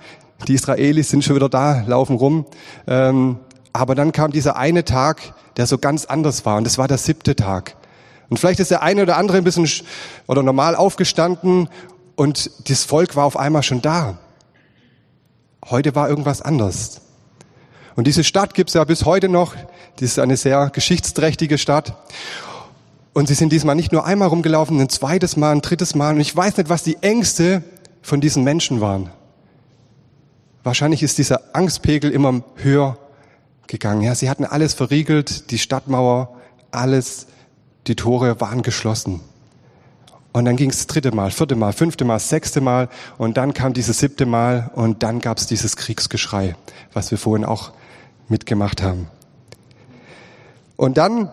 die 0.47 0.55
Israelis 0.55 1.11
sind 1.11 1.25
schon 1.25 1.35
wieder 1.35 1.49
da, 1.49 1.83
laufen 1.89 2.15
rum. 2.15 2.47
Ähm, 2.87 3.39
aber 3.73 3.97
dann 3.97 4.13
kam 4.13 4.31
dieser 4.31 4.57
eine 4.57 4.85
Tag, 4.85 5.35
der 5.57 5.67
so 5.67 5.77
ganz 5.77 6.05
anders 6.05 6.47
war, 6.47 6.57
und 6.57 6.65
das 6.65 6.79
war 6.79 6.87
der 6.87 6.99
siebte 6.99 7.35
Tag. 7.35 7.75
Und 8.29 8.39
vielleicht 8.39 8.61
ist 8.61 8.71
der 8.71 8.83
eine 8.83 9.03
oder 9.03 9.17
andere 9.17 9.39
ein 9.39 9.45
bisschen 9.45 9.69
oder 10.29 10.45
normal 10.45 10.77
aufgestanden 10.77 11.69
und 12.15 12.69
das 12.71 12.85
Volk 12.85 13.17
war 13.17 13.25
auf 13.25 13.37
einmal 13.37 13.65
schon 13.65 13.83
da. 13.83 14.19
Heute 15.69 15.97
war 15.97 16.09
irgendwas 16.09 16.43
anders. 16.43 17.01
Und 17.97 18.07
diese 18.07 18.23
Stadt 18.23 18.55
gibt's 18.55 18.75
ja 18.75 18.85
bis 18.85 19.05
heute 19.05 19.29
noch. 19.29 19.57
Die 20.01 20.05
ist 20.05 20.19
eine 20.19 20.37
sehr 20.37 20.71
geschichtsträchtige 20.71 21.59
Stadt. 21.59 21.97
Und 23.13 23.29
sie 23.29 23.35
sind 23.35 23.53
diesmal 23.53 23.77
nicht 23.77 23.93
nur 23.93 24.05
einmal 24.05 24.29
rumgelaufen, 24.29 24.81
ein 24.81 24.89
zweites 24.89 25.37
Mal, 25.37 25.53
ein 25.53 25.63
drittes 25.63 25.95
Mal. 25.95 26.15
Und 26.15 26.21
ich 26.21 26.35
weiß 26.35 26.57
nicht, 26.57 26.69
was 26.69 26.83
die 26.83 26.97
Ängste 27.01 27.63
von 28.03 28.21
diesen 28.21 28.43
Menschen 28.43 28.81
waren. 28.81 29.11
Wahrscheinlich 30.65 31.03
ist 31.03 31.19
dieser 31.19 31.55
Angstpegel 31.55 32.11
immer 32.11 32.43
höher 32.57 32.99
gegangen. 33.67 34.03
Ja, 34.03 34.15
sie 34.15 34.29
hatten 34.29 34.45
alles 34.45 34.75
verriegelt, 34.75 35.51
die 35.51 35.59
Stadtmauer, 35.59 36.35
alles, 36.71 37.27
die 37.87 37.95
Tore 37.95 38.41
waren 38.41 38.63
geschlossen. 38.63 39.21
Und 40.33 40.47
dann 40.47 40.57
ging 40.57 40.71
es 40.71 40.79
das 40.79 40.87
dritte 40.89 41.15
Mal, 41.15 41.31
vierte 41.31 41.55
Mal, 41.55 41.73
fünfte 41.73 42.05
Mal, 42.05 42.19
sechste 42.19 42.61
Mal 42.61 42.89
und 43.19 43.37
dann 43.37 43.55
kam 43.55 43.73
dieses 43.73 44.01
siebte 44.01 44.27
Mal 44.27 44.71
und 44.75 45.05
dann 45.05 45.21
gab 45.21 45.39
es 45.39 45.47
dieses 45.47 45.77
Kriegsgeschrei, 45.77 46.57
was 46.93 47.13
wir 47.13 47.19
vorhin 47.19 47.45
auch 47.45 47.71
mitgemacht 48.29 48.83
haben. 48.83 49.07
Und 50.77 50.97
dann 50.97 51.31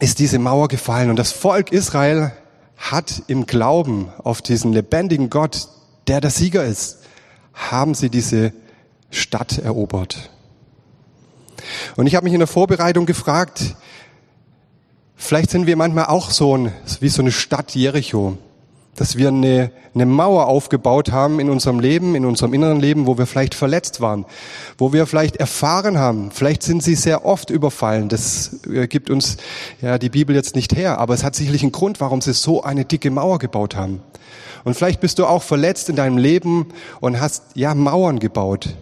ist 0.00 0.18
diese 0.18 0.38
Mauer 0.38 0.68
gefallen 0.68 1.10
und 1.10 1.16
das 1.16 1.32
Volk 1.32 1.72
Israel 1.72 2.32
hat 2.76 3.22
im 3.28 3.46
Glauben 3.46 4.12
auf 4.22 4.42
diesen 4.42 4.72
lebendigen 4.72 5.30
Gott, 5.30 5.68
der 6.08 6.20
der 6.20 6.30
Sieger 6.30 6.64
ist, 6.64 6.98
haben 7.52 7.94
sie 7.94 8.10
diese 8.10 8.52
Stadt 9.10 9.58
erobert. 9.58 10.30
Und 11.96 12.06
ich 12.06 12.14
habe 12.14 12.24
mich 12.24 12.32
in 12.34 12.40
der 12.40 12.48
Vorbereitung 12.48 13.06
gefragt, 13.06 13.76
vielleicht 15.14 15.50
sind 15.50 15.66
wir 15.66 15.76
manchmal 15.76 16.06
auch 16.06 16.30
so 16.30 16.56
ein, 16.56 16.72
wie 17.00 17.08
so 17.08 17.22
eine 17.22 17.32
Stadt 17.32 17.74
Jericho 17.74 18.36
dass 18.94 19.16
wir 19.16 19.28
eine, 19.28 19.70
eine 19.94 20.06
Mauer 20.06 20.46
aufgebaut 20.46 21.12
haben 21.12 21.40
in 21.40 21.50
unserem 21.50 21.80
Leben, 21.80 22.14
in 22.14 22.24
unserem 22.24 22.54
inneren 22.54 22.80
Leben, 22.80 23.06
wo 23.06 23.18
wir 23.18 23.26
vielleicht 23.26 23.54
verletzt 23.54 24.00
waren, 24.00 24.24
wo 24.78 24.92
wir 24.92 25.06
vielleicht 25.06 25.36
erfahren 25.36 25.98
haben, 25.98 26.30
vielleicht 26.30 26.62
sind 26.62 26.82
sie 26.82 26.94
sehr 26.94 27.24
oft 27.24 27.50
überfallen. 27.50 28.08
Das 28.08 28.60
äh, 28.66 28.86
gibt 28.86 29.10
uns 29.10 29.36
ja 29.80 29.98
die 29.98 30.10
Bibel 30.10 30.34
jetzt 30.34 30.54
nicht 30.54 30.76
her, 30.76 30.98
aber 30.98 31.14
es 31.14 31.24
hat 31.24 31.34
sicherlich 31.34 31.62
einen 31.62 31.72
Grund, 31.72 32.00
warum 32.00 32.20
sie 32.20 32.32
so 32.32 32.62
eine 32.62 32.84
dicke 32.84 33.10
Mauer 33.10 33.38
gebaut 33.38 33.76
haben. 33.76 34.00
Und 34.64 34.74
vielleicht 34.74 35.00
bist 35.00 35.18
du 35.18 35.26
auch 35.26 35.42
verletzt 35.42 35.88
in 35.90 35.96
deinem 35.96 36.16
Leben 36.16 36.68
und 37.00 37.20
hast 37.20 37.42
ja 37.54 37.74
Mauern 37.74 38.18
gebaut. 38.18 38.74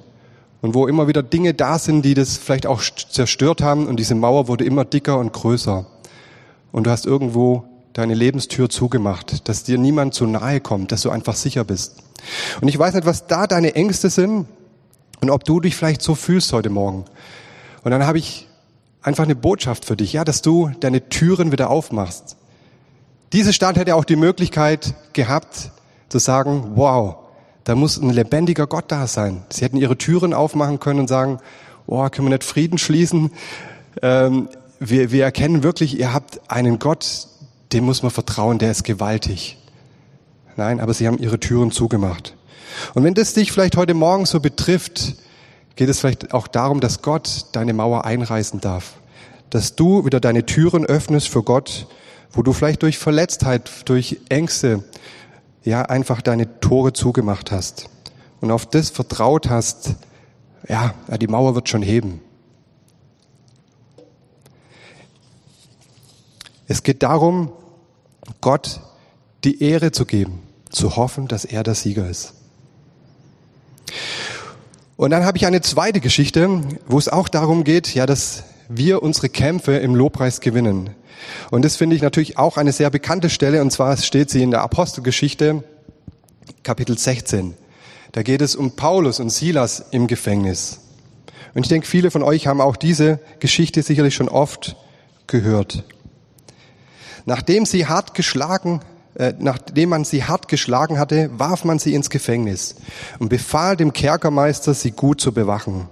Und 0.60 0.74
wo 0.74 0.86
immer 0.86 1.08
wieder 1.08 1.24
Dinge 1.24 1.54
da 1.54 1.76
sind, 1.78 2.04
die 2.04 2.14
das 2.14 2.36
vielleicht 2.36 2.66
auch 2.66 2.80
zerstört 2.82 3.62
haben 3.62 3.88
und 3.88 3.98
diese 3.98 4.14
Mauer 4.14 4.46
wurde 4.46 4.64
immer 4.64 4.84
dicker 4.84 5.18
und 5.18 5.32
größer. 5.32 5.86
Und 6.70 6.86
du 6.86 6.90
hast 6.90 7.04
irgendwo 7.04 7.64
deine 7.92 8.14
Lebenstür 8.14 8.70
zugemacht, 8.70 9.48
dass 9.48 9.64
dir 9.64 9.78
niemand 9.78 10.14
zu 10.14 10.26
nahe 10.26 10.60
kommt, 10.60 10.92
dass 10.92 11.02
du 11.02 11.10
einfach 11.10 11.34
sicher 11.34 11.64
bist. 11.64 11.96
Und 12.60 12.68
ich 12.68 12.78
weiß 12.78 12.94
nicht, 12.94 13.06
was 13.06 13.26
da 13.26 13.46
deine 13.46 13.74
Ängste 13.74 14.10
sind 14.10 14.46
und 15.20 15.30
ob 15.30 15.44
du 15.44 15.60
dich 15.60 15.76
vielleicht 15.76 16.02
so 16.02 16.14
fühlst 16.14 16.52
heute 16.52 16.70
Morgen. 16.70 17.04
Und 17.84 17.90
dann 17.90 18.06
habe 18.06 18.18
ich 18.18 18.48
einfach 19.02 19.24
eine 19.24 19.34
Botschaft 19.34 19.84
für 19.84 19.96
dich, 19.96 20.12
ja, 20.12 20.24
dass 20.24 20.42
du 20.42 20.70
deine 20.80 21.08
Türen 21.08 21.52
wieder 21.52 21.70
aufmachst. 21.70 22.36
Diese 23.32 23.52
Stadt 23.52 23.76
hätte 23.76 23.94
auch 23.94 24.04
die 24.04 24.16
Möglichkeit 24.16 24.94
gehabt, 25.12 25.70
zu 26.08 26.18
sagen, 26.18 26.72
wow, 26.74 27.16
da 27.64 27.74
muss 27.74 27.96
ein 27.96 28.10
lebendiger 28.10 28.66
Gott 28.66 28.86
da 28.88 29.06
sein. 29.06 29.44
Sie 29.48 29.64
hätten 29.64 29.76
ihre 29.76 29.96
Türen 29.96 30.34
aufmachen 30.34 30.78
können 30.80 31.00
und 31.00 31.08
sagen, 31.08 31.38
oh, 31.86 32.06
können 32.08 32.26
wir 32.26 32.36
nicht 32.36 32.44
Frieden 32.44 32.78
schließen? 32.78 33.30
Ähm, 34.02 34.48
wir, 34.78 35.12
wir 35.12 35.24
erkennen 35.24 35.62
wirklich, 35.62 35.98
ihr 35.98 36.12
habt 36.12 36.40
einen 36.50 36.78
Gott, 36.78 37.28
dem 37.72 37.84
muss 37.84 38.02
man 38.02 38.10
vertrauen, 38.10 38.58
der 38.58 38.70
ist 38.70 38.84
gewaltig. 38.84 39.58
Nein, 40.56 40.80
aber 40.80 40.92
sie 40.94 41.06
haben 41.06 41.18
ihre 41.18 41.40
Türen 41.40 41.70
zugemacht. 41.70 42.36
Und 42.94 43.04
wenn 43.04 43.14
das 43.14 43.34
dich 43.34 43.52
vielleicht 43.52 43.76
heute 43.76 43.94
Morgen 43.94 44.26
so 44.26 44.40
betrifft, 44.40 45.14
geht 45.76 45.88
es 45.88 46.00
vielleicht 46.00 46.34
auch 46.34 46.46
darum, 46.46 46.80
dass 46.80 47.02
Gott 47.02 47.46
deine 47.52 47.72
Mauer 47.72 48.04
einreißen 48.04 48.60
darf. 48.60 48.94
Dass 49.50 49.76
du 49.76 50.04
wieder 50.04 50.20
deine 50.20 50.46
Türen 50.46 50.84
öffnest 50.84 51.28
für 51.28 51.42
Gott, 51.42 51.86
wo 52.32 52.42
du 52.42 52.52
vielleicht 52.52 52.82
durch 52.82 52.98
Verletztheit, 52.98 53.70
durch 53.86 54.20
Ängste, 54.28 54.84
ja, 55.64 55.82
einfach 55.82 56.22
deine 56.22 56.60
Tore 56.60 56.92
zugemacht 56.92 57.52
hast. 57.52 57.88
Und 58.40 58.50
auf 58.50 58.66
das 58.66 58.90
vertraut 58.90 59.48
hast, 59.48 59.94
ja, 60.68 60.94
die 61.20 61.28
Mauer 61.28 61.54
wird 61.54 61.68
schon 61.68 61.82
heben. 61.82 62.20
Es 66.66 66.82
geht 66.82 67.02
darum, 67.02 67.52
Gott 68.40 68.80
die 69.44 69.62
Ehre 69.62 69.92
zu 69.92 70.04
geben, 70.06 70.42
zu 70.70 70.96
hoffen, 70.96 71.28
dass 71.28 71.44
er 71.44 71.62
der 71.62 71.74
Sieger 71.74 72.08
ist. 72.08 72.34
Und 74.96 75.10
dann 75.10 75.24
habe 75.24 75.36
ich 75.36 75.46
eine 75.46 75.60
zweite 75.60 76.00
Geschichte, 76.00 76.60
wo 76.86 76.98
es 76.98 77.08
auch 77.08 77.28
darum 77.28 77.64
geht, 77.64 77.94
ja, 77.94 78.06
dass 78.06 78.44
wir 78.68 79.02
unsere 79.02 79.28
Kämpfe 79.28 79.76
im 79.78 79.94
Lobpreis 79.94 80.40
gewinnen. 80.40 80.90
Und 81.50 81.64
das 81.64 81.76
finde 81.76 81.96
ich 81.96 82.02
natürlich 82.02 82.38
auch 82.38 82.56
eine 82.56 82.72
sehr 82.72 82.90
bekannte 82.90 83.30
Stelle, 83.30 83.60
und 83.62 83.70
zwar 83.70 83.96
steht 83.96 84.30
sie 84.30 84.42
in 84.42 84.50
der 84.50 84.62
Apostelgeschichte, 84.62 85.64
Kapitel 86.62 86.96
16. 86.96 87.54
Da 88.12 88.22
geht 88.22 88.42
es 88.42 88.54
um 88.54 88.76
Paulus 88.76 89.20
und 89.20 89.30
Silas 89.30 89.84
im 89.90 90.06
Gefängnis. 90.06 90.80
Und 91.54 91.64
ich 91.64 91.68
denke, 91.68 91.86
viele 91.86 92.10
von 92.10 92.22
euch 92.22 92.46
haben 92.46 92.60
auch 92.60 92.76
diese 92.76 93.18
Geschichte 93.40 93.82
sicherlich 93.82 94.14
schon 94.14 94.28
oft 94.28 94.76
gehört. 95.26 95.84
Nachdem 97.26 97.66
sie 97.66 97.86
hart 97.86 98.14
geschlagen, 98.14 98.80
äh, 99.14 99.34
nachdem 99.38 99.90
man 99.90 100.04
sie 100.04 100.24
hart 100.24 100.48
geschlagen 100.48 100.98
hatte, 100.98 101.30
warf 101.38 101.64
man 101.64 101.78
sie 101.78 101.94
ins 101.94 102.10
Gefängnis 102.10 102.76
und 103.18 103.28
befahl 103.28 103.76
dem 103.76 103.92
Kerkermeister, 103.92 104.74
sie 104.74 104.92
gut 104.92 105.20
zu 105.20 105.32
bewachen. 105.32 105.88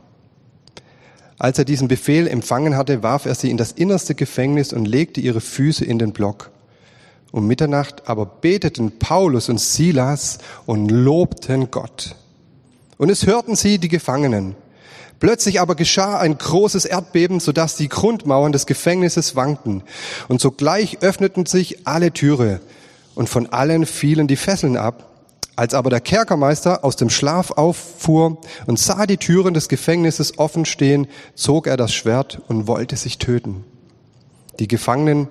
Als 1.39 1.59
er 1.59 1.65
diesen 1.65 1.89
Befehl 1.89 2.27
empfangen 2.27 2.77
hatte, 2.77 3.03
warf 3.03 3.25
er 3.25 3.35
sie 3.35 3.51
in 3.51 3.57
das 3.57 3.73
innerste 3.73 4.15
Gefängnis 4.15 4.73
und 4.73 4.87
legte 4.87 5.21
ihre 5.21 5.41
Füße 5.41 5.85
in 5.85 5.99
den 5.99 6.13
Block. 6.13 6.51
Um 7.33 7.47
Mitternacht 7.47 8.09
aber 8.09 8.27
beteten 8.27 8.99
Paulus 8.99 9.49
und 9.49 9.61
Silas 9.61 10.39
und 10.67 10.91
lobten 10.91 11.71
Gott. 11.71 12.17
Und 12.99 13.09
es 13.09 13.27
hörten 13.27 13.57
sie 13.57 13.79
die 13.79 13.89
Gefangenen. 13.89 14.57
Plötzlich 15.21 15.61
aber 15.61 15.75
geschah 15.75 16.19
ein 16.19 16.37
großes 16.37 16.87
Erdbeben, 16.87 17.41
sodass 17.41 17.77
die 17.77 17.89
Grundmauern 17.89 18.53
des 18.53 18.67
Gefängnisses 18.67 19.37
wankten. 19.37 19.83
Und 20.29 20.41
sogleich 20.41 21.03
öffneten 21.03 21.45
sich 21.45 21.87
alle 21.87 22.13
Türe 22.13 22.61
und 23.15 23.29
von 23.29 23.47
allen 23.47 23.85
fielen 23.85 24.27
die 24.27 24.37
Fesseln 24.37 24.79
ab. 24.79 25.07
Als 25.57 25.75
aber 25.75 25.91
der 25.91 26.01
Kerkermeister 26.01 26.85
aus 26.85 26.97
dem 26.97 27.11
Schlaf 27.11 27.51
auffuhr 27.51 28.39
und 28.67 28.79
sah 28.79 29.05
die 29.05 29.19
Türen 29.19 29.53
des 29.53 29.69
Gefängnisses 29.69 30.39
offen 30.39 30.65
stehen, 30.65 31.07
zog 31.35 31.67
er 31.67 31.77
das 31.77 31.93
Schwert 31.93 32.41
und 32.49 32.67
wollte 32.67 32.97
sich 32.97 33.19
töten. 33.19 33.65
Die 34.59 34.69
Gefangenen 34.69 35.29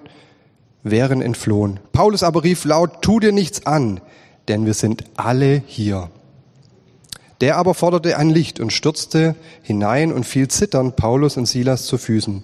wären 0.84 1.24
entflohen. 1.24 1.79
Paulus 1.93 2.22
aber 2.22 2.43
rief 2.43 2.63
laut, 2.63 3.01
tu 3.01 3.19
dir 3.19 3.31
nichts 3.31 3.65
an, 3.65 4.01
denn 4.48 4.67
wir 4.67 4.75
sind 4.75 5.03
alle 5.15 5.63
hier. 5.65 6.12
Der 7.41 7.58
aber 7.58 7.74
forderte 7.74 8.17
ein 8.17 8.29
Licht 8.29 8.60
und 8.60 8.74
stürzte 8.74 9.36
hinein 9.62 10.12
und 10.12 10.25
fiel 10.25 10.48
zitternd 10.48 10.96
Paulus 10.96 11.38
und 11.38 11.46
Silas 11.46 11.86
zu 11.86 11.98
Füßen. 11.98 12.43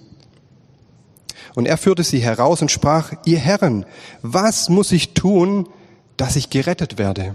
Und 1.54 1.66
er 1.66 1.78
führte 1.78 2.02
sie 2.02 2.18
heraus 2.18 2.62
und 2.62 2.70
sprach, 2.70 3.12
ihr 3.24 3.38
Herren, 3.38 3.86
was 4.22 4.68
muss 4.68 4.92
ich 4.92 5.14
tun, 5.14 5.68
dass 6.16 6.36
ich 6.36 6.50
gerettet 6.50 6.98
werde? 6.98 7.34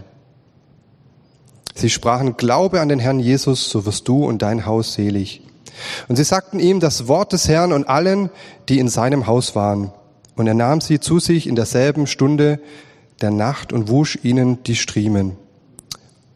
Sie 1.76 1.90
sprachen, 1.90 2.38
glaube 2.38 2.82
an 2.82 2.90
den 2.90 3.00
Herrn 3.00 3.20
Jesus, 3.20 3.70
so 3.70 3.86
wirst 3.86 4.08
du 4.08 4.26
und 4.26 4.42
dein 4.42 4.66
Haus 4.66 4.94
selig. 4.94 5.42
Und 6.08 6.18
sie 6.18 6.24
sagten 6.24 6.60
ihm 6.60 6.80
das 6.80 7.08
Wort 7.08 7.34
des 7.34 7.48
Herrn 7.48 7.72
und 7.74 7.88
allen, 7.88 8.30
die 8.70 8.80
in 8.80 8.90
seinem 8.90 9.26
Haus 9.28 9.56
waren. 9.56 9.92
Und 10.36 10.48
er 10.48 10.54
nahm 10.54 10.82
sie 10.82 11.00
zu 11.00 11.20
sich 11.20 11.48
in 11.48 11.56
derselben 11.56 12.08
Stunde 12.08 12.60
der 13.22 13.32
Nacht 13.32 13.74
und 13.74 13.90
wusch 13.90 14.20
ihnen 14.24 14.64
die 14.64 14.76
Striemen. 14.76 15.38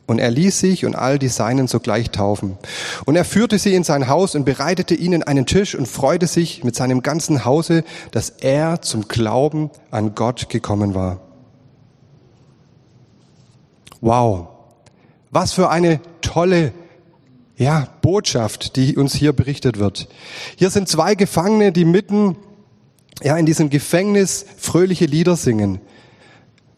Und 0.07 0.19
er 0.19 0.29
ließ 0.29 0.59
sich 0.59 0.85
und 0.85 0.95
all 0.95 1.17
die 1.17 1.29
Seinen 1.29 1.67
sogleich 1.67 2.11
taufen. 2.11 2.57
Und 3.05 3.15
er 3.15 3.25
führte 3.25 3.57
sie 3.57 3.73
in 3.73 3.83
sein 3.83 4.07
Haus 4.07 4.35
und 4.35 4.45
bereitete 4.45 4.93
ihnen 4.93 5.23
einen 5.23 5.45
Tisch 5.45 5.73
und 5.73 5.87
freute 5.87 6.27
sich 6.27 6.63
mit 6.63 6.75
seinem 6.75 7.01
ganzen 7.01 7.43
Hause, 7.43 7.83
dass 8.11 8.29
er 8.29 8.81
zum 8.81 9.07
Glauben 9.07 9.71
an 9.89 10.13
Gott 10.13 10.49
gekommen 10.49 10.93
war. 10.93 11.21
Wow. 14.01 14.49
Was 15.31 15.53
für 15.53 15.69
eine 15.69 15.99
tolle 16.21 16.71
ja, 17.57 17.87
Botschaft, 18.01 18.75
die 18.75 18.97
uns 18.97 19.15
hier 19.15 19.33
berichtet 19.33 19.79
wird. 19.79 20.07
Hier 20.57 20.69
sind 20.69 20.87
zwei 20.87 21.15
Gefangene, 21.15 21.71
die 21.71 21.85
mitten 21.85 22.35
ja, 23.23 23.37
in 23.37 23.45
diesem 23.45 23.69
Gefängnis 23.69 24.45
fröhliche 24.57 25.05
Lieder 25.05 25.35
singen. 25.35 25.79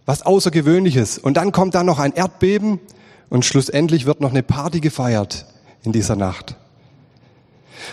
Was 0.05 0.21
Außergewöhnliches. 0.21 1.17
Und 1.17 1.35
dann 1.35 1.51
kommt 1.51 1.75
da 1.75 1.83
noch 1.83 1.99
ein 1.99 2.13
Erdbeben 2.13 2.79
und 3.29 3.45
schlussendlich 3.45 4.05
wird 4.05 4.21
noch 4.21 4.31
eine 4.31 4.43
Party 4.43 4.79
gefeiert 4.79 5.45
in 5.83 5.91
dieser 5.91 6.15
Nacht. 6.15 6.55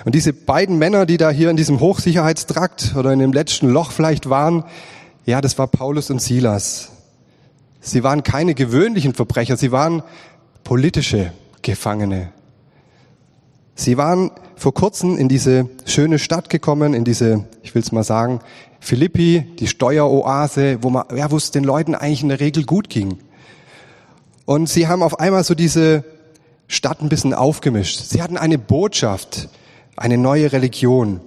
Und 0.05 0.15
diese 0.15 0.33
beiden 0.33 0.79
Männer, 0.79 1.07
die 1.07 1.17
da 1.17 1.31
hier 1.31 1.51
in 1.51 1.57
diesem 1.57 1.81
Hochsicherheitstrakt 1.81 2.95
oder 2.97 3.13
in 3.13 3.19
dem 3.19 3.33
letzten 3.33 3.69
Loch 3.69 3.93
vielleicht 3.93 4.29
waren, 4.31 4.65
ja, 5.27 5.41
das 5.41 5.59
war 5.59 5.67
Paulus 5.67 6.11
und 6.11 6.21
Silas. 6.21 6.91
Sie 7.81 8.03
waren 8.03 8.23
keine 8.23 8.55
gewöhnlichen 8.55 9.15
Verbrecher, 9.15 9.57
sie 9.57 9.73
waren 9.73 10.03
politische 10.65 11.33
Gefangene. 11.63 12.33
Sie 13.75 13.97
waren 13.97 14.31
vor 14.57 14.73
kurzem 14.73 15.19
in 15.19 15.29
diese 15.29 15.69
schöne 15.85 16.19
Stadt 16.19 16.49
gekommen, 16.49 16.95
in 16.95 17.05
diese, 17.05 17.45
ich 17.63 17.75
will 17.75 17.83
es 17.83 17.93
mal 17.93 18.05
sagen, 18.05 18.41
Philippi, 18.81 19.47
die 19.59 19.67
Steueroase, 19.67 20.79
wo 20.83 20.91
man, 20.91 21.05
ja, 21.17 21.31
wo 21.31 21.37
es 21.37 21.51
den 21.51 21.65
Leuten 21.65 21.95
eigentlich 21.95 22.23
in 22.23 22.29
der 22.29 22.41
Regel 22.41 22.65
gut 22.65 22.89
ging. 22.89 23.19
Und 24.45 24.69
sie 24.69 24.89
haben 24.89 25.03
auf 25.03 25.21
einmal 25.21 25.45
so 25.45 25.55
diese 25.55 26.05
Stadt 26.69 27.01
ein 27.01 27.09
bisschen 27.09 27.35
aufgemischt. 27.35 27.99
Sie 27.99 28.23
hatten 28.23 28.37
eine 28.37 28.59
Botschaft, 28.59 29.49
eine 29.97 30.19
neue 30.19 30.53
Religion. 30.53 31.21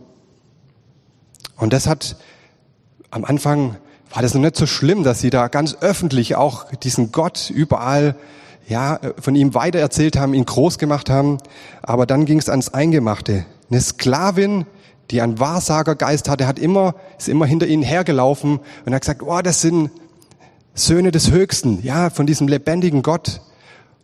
Und 1.56 1.74
das 1.74 1.88
hat 1.88 2.18
am 3.10 3.26
Anfang 3.26 3.78
war 4.14 4.22
das 4.22 4.34
noch 4.34 4.42
nicht 4.42 4.56
so 4.56 4.66
schlimm, 4.66 5.04
dass 5.04 5.20
sie 5.20 5.30
da 5.30 5.48
ganz 5.48 5.78
öffentlich 5.82 6.36
auch 6.36 6.72
diesen 6.84 7.12
Gott 7.12 7.50
überall 7.50 8.16
ja, 8.68 9.00
von 9.20 9.36
ihm 9.36 9.54
weitererzählt 9.54 10.18
haben, 10.18 10.34
ihn 10.34 10.46
groß 10.46 10.78
gemacht 10.78 11.10
haben. 11.10 11.38
Aber 11.82 12.06
dann 12.06 12.26
ging 12.26 12.38
es 12.38 12.50
ans 12.50 12.74
Eingemachte. 12.74 13.46
Eine 13.70 13.82
Sklavin, 13.82 14.66
die 15.12 15.22
einen 15.22 15.40
Wahrsagergeist 15.40 16.30
hatte, 16.30 16.48
hat 16.48 16.60
immer, 16.60 16.96
ist 17.18 17.30
immer 17.30 17.46
hinter 17.46 17.68
ihnen 17.68 17.84
hergelaufen 17.84 18.60
und 18.86 18.94
hat 18.94 19.02
gesagt, 19.02 19.24
oh, 19.24 19.42
das 19.42 19.62
sind 19.62 19.90
Söhne 20.78 21.12
des 21.12 21.32
Höchsten, 21.32 21.84
ja, 21.84 22.10
von 22.10 22.28
diesem 22.28 22.48
lebendigen 22.48 23.02
Gott. 23.02 23.42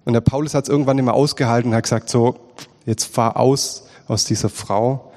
Und 0.06 0.14
der 0.14 0.22
Paulus 0.22 0.54
hat 0.54 0.64
es 0.64 0.70
irgendwann 0.70 0.98
immer 0.98 1.14
ausgehalten 1.14 1.72
und 1.72 1.78
hat 1.78 1.84
gesagt, 1.84 2.10
so, 2.10 2.36
jetzt 2.86 3.06
fahr 3.06 3.38
aus 3.38 3.84
aus 4.08 4.26
dieser 4.26 4.50
Frau, 4.50 5.12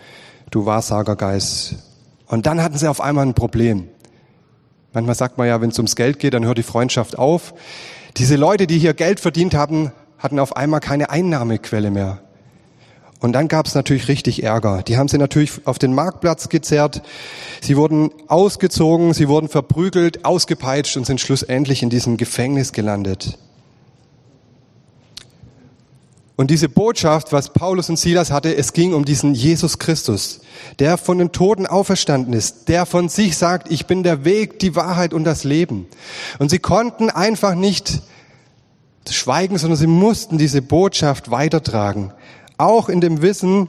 du 0.51 0.67
Wahrsagergeist. 0.67 1.77
Und 2.27 2.47
dann 2.47 2.63
hatten 2.63 2.79
sie 2.79 2.89
auf 2.89 3.01
einmal 3.01 3.27
ein 3.27 3.35
Problem. 3.35 3.89
Manchmal 4.93 5.15
sagt 5.15 5.39
man 5.39 5.47
ja, 5.47 5.61
wenn 5.61 5.71
es 5.71 5.79
ums 5.79 5.97
Geld 5.97 6.19
geht, 6.19 6.35
dann 6.35 6.45
hört 6.45 6.59
die 6.59 6.63
Freundschaft 6.63 7.19
auf. 7.19 7.55
Diese 8.17 8.37
Leute, 8.37 8.67
die 8.67 8.79
hier 8.79 8.95
Geld 8.95 9.21
verdient 9.21 9.55
haben, 9.55 9.93
hatten 10.19 10.39
auf 10.39 10.57
einmal 10.57 10.81
keine 10.81 11.11
Einnahmequelle 11.11 11.91
mehr. 11.91 12.21
Und 13.27 13.33
dann 13.33 13.49
gab 13.49 13.67
es 13.67 13.75
natürlich 13.75 14.07
richtig 14.07 14.45
Ärger. 14.45 14.85
Die 14.85 14.97
haben 14.99 15.09
sie 15.09 15.19
natürlich 15.19 15.67
auf 15.67 15.81
den 15.81 15.93
Marktplatz 15.93 16.49
gezerrt. 16.49 17.03
Sie 17.61 17.77
wurden 17.77 18.13
ausgezogen, 18.29 19.15
sie 19.15 19.27
wurden 19.27 19.49
verprügelt, 19.49 20.25
ausgepeitscht 20.25 20.97
und 20.97 21.07
sind 21.07 21.21
schlussendlich 21.21 21.83
in 21.83 21.91
diesem 21.91 22.19
Gefängnis 22.19 22.73
gelandet. 22.73 23.37
Und 26.37 26.53
diese 26.53 26.69
Botschaft, 26.69 27.33
was 27.33 27.53
Paulus 27.53 27.91
und 27.91 27.99
Silas 27.99 28.31
hatte, 28.31 28.55
es 28.55 28.73
ging 28.73 28.95
um 28.95 29.05
diesen 29.05 29.35
Jesus 29.35 29.81
Christus, 29.81 30.43
der 30.79 30.97
von 30.97 31.19
den 31.19 31.33
Toten 31.33 31.67
auferstanden 31.67 32.33
ist, 32.33 32.69
der 32.69 32.87
von 32.87 33.09
sich 33.09 33.37
sagt, 33.37 33.73
ich 33.73 33.87
bin 33.87 34.05
der 34.05 34.25
Weg, 34.25 34.61
die 34.61 34.77
Wahrheit 34.77 35.13
und 35.13 35.25
das 35.25 35.43
Leben. 35.43 35.89
Und 36.39 36.53
sie 36.53 36.61
konnten 36.61 37.11
einfach 37.11 37.57
nicht 37.57 38.03
schweigen, 39.11 39.59
sondern 39.59 39.79
sie 39.79 39.89
mussten 39.89 40.39
diese 40.39 40.63
Botschaft 40.63 41.33
weitertragen. 41.33 42.13
Auch 42.59 42.89
in 42.89 43.01
dem 43.01 43.23
Wissen, 43.23 43.69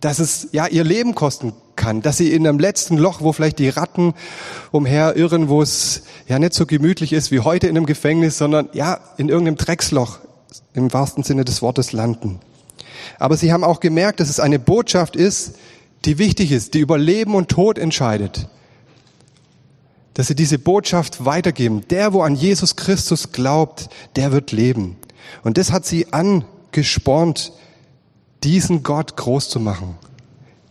dass 0.00 0.18
es 0.18 0.48
ja 0.52 0.66
ihr 0.66 0.84
Leben 0.84 1.14
kosten 1.14 1.52
kann, 1.76 2.02
dass 2.02 2.16
sie 2.16 2.32
in 2.32 2.46
einem 2.46 2.58
letzten 2.58 2.98
Loch, 2.98 3.20
wo 3.20 3.32
vielleicht 3.32 3.58
die 3.58 3.68
Ratten 3.68 4.14
umherirren, 4.72 5.48
wo 5.48 5.62
es 5.62 6.02
ja 6.28 6.38
nicht 6.38 6.54
so 6.54 6.66
gemütlich 6.66 7.12
ist 7.12 7.30
wie 7.30 7.40
heute 7.40 7.68
in 7.68 7.76
einem 7.76 7.86
Gefängnis, 7.86 8.38
sondern 8.38 8.68
ja 8.72 8.98
in 9.16 9.28
irgendeinem 9.28 9.56
Drecksloch 9.56 10.18
im 10.74 10.92
wahrsten 10.92 11.22
Sinne 11.22 11.44
des 11.44 11.62
Wortes 11.62 11.92
landen. 11.92 12.40
Aber 13.18 13.36
sie 13.36 13.52
haben 13.52 13.64
auch 13.64 13.80
gemerkt, 13.80 14.20
dass 14.20 14.28
es 14.28 14.40
eine 14.40 14.58
Botschaft 14.58 15.16
ist, 15.16 15.54
die 16.04 16.18
wichtig 16.18 16.52
ist, 16.52 16.74
die 16.74 16.80
über 16.80 16.98
Leben 16.98 17.34
und 17.34 17.48
Tod 17.48 17.78
entscheidet. 17.78 18.48
Dass 20.14 20.26
sie 20.26 20.34
diese 20.34 20.58
Botschaft 20.58 21.24
weitergeben. 21.24 21.86
Der, 21.88 22.12
wo 22.12 22.22
an 22.22 22.34
Jesus 22.34 22.76
Christus 22.76 23.32
glaubt, 23.32 23.88
der 24.16 24.32
wird 24.32 24.52
leben. 24.52 24.96
Und 25.42 25.58
das 25.58 25.72
hat 25.72 25.86
sie 25.86 26.12
angespornt, 26.12 27.52
diesen 28.44 28.82
Gott 28.82 29.16
groß 29.16 29.48
zu 29.48 29.60
machen. 29.60 29.96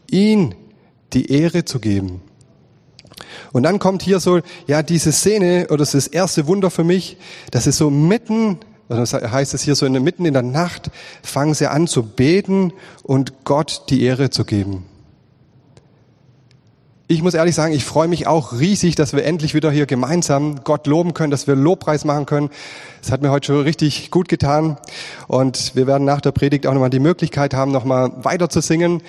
Ihn 0.09 0.55
die 1.13 1.31
Ehre 1.31 1.65
zu 1.65 1.79
geben. 1.79 2.21
Und 3.51 3.63
dann 3.63 3.79
kommt 3.79 4.01
hier 4.01 4.19
so, 4.19 4.41
ja, 4.67 4.83
diese 4.83 5.11
Szene, 5.11 5.67
oder 5.67 5.77
das 5.77 5.93
ist 5.93 6.07
das 6.07 6.13
erste 6.13 6.47
Wunder 6.47 6.69
für 6.69 6.83
mich, 6.83 7.17
dass 7.51 7.67
es 7.67 7.77
so 7.77 7.89
mitten 7.89 8.59
also 8.91 9.21
heißt 9.21 9.53
es 9.53 9.61
hier 9.61 9.75
so, 9.75 9.85
in, 9.85 9.93
mitten 10.03 10.25
in 10.25 10.33
der 10.33 10.43
Nacht 10.43 10.91
fangen 11.23 11.53
sie 11.53 11.67
an 11.67 11.87
zu 11.87 12.03
beten 12.03 12.73
und 13.03 13.45
Gott 13.45 13.83
die 13.89 14.03
Ehre 14.03 14.31
zu 14.31 14.43
geben. 14.43 14.85
Ich 17.11 17.21
muss 17.21 17.33
ehrlich 17.33 17.55
sagen, 17.55 17.73
ich 17.73 17.83
freue 17.83 18.07
mich 18.07 18.25
auch 18.25 18.53
riesig, 18.53 18.95
dass 18.95 19.11
wir 19.11 19.25
endlich 19.25 19.53
wieder 19.53 19.69
hier 19.69 19.85
gemeinsam 19.85 20.63
Gott 20.63 20.87
loben 20.87 21.13
können, 21.13 21.29
dass 21.29 21.45
wir 21.45 21.57
Lobpreis 21.57 22.05
machen 22.05 22.25
können. 22.25 22.49
Das 23.01 23.11
hat 23.11 23.21
mir 23.21 23.31
heute 23.31 23.47
schon 23.47 23.63
richtig 23.63 24.11
gut 24.11 24.29
getan. 24.29 24.77
Und 25.27 25.75
wir 25.75 25.87
werden 25.87 26.05
nach 26.05 26.21
der 26.21 26.31
Predigt 26.31 26.65
auch 26.65 26.73
nochmal 26.73 26.89
die 26.89 27.01
Möglichkeit 27.01 27.53
haben, 27.53 27.73
nochmal 27.73 28.13
weiter 28.23 28.47
zu 28.47 28.61
singen. 28.61 29.01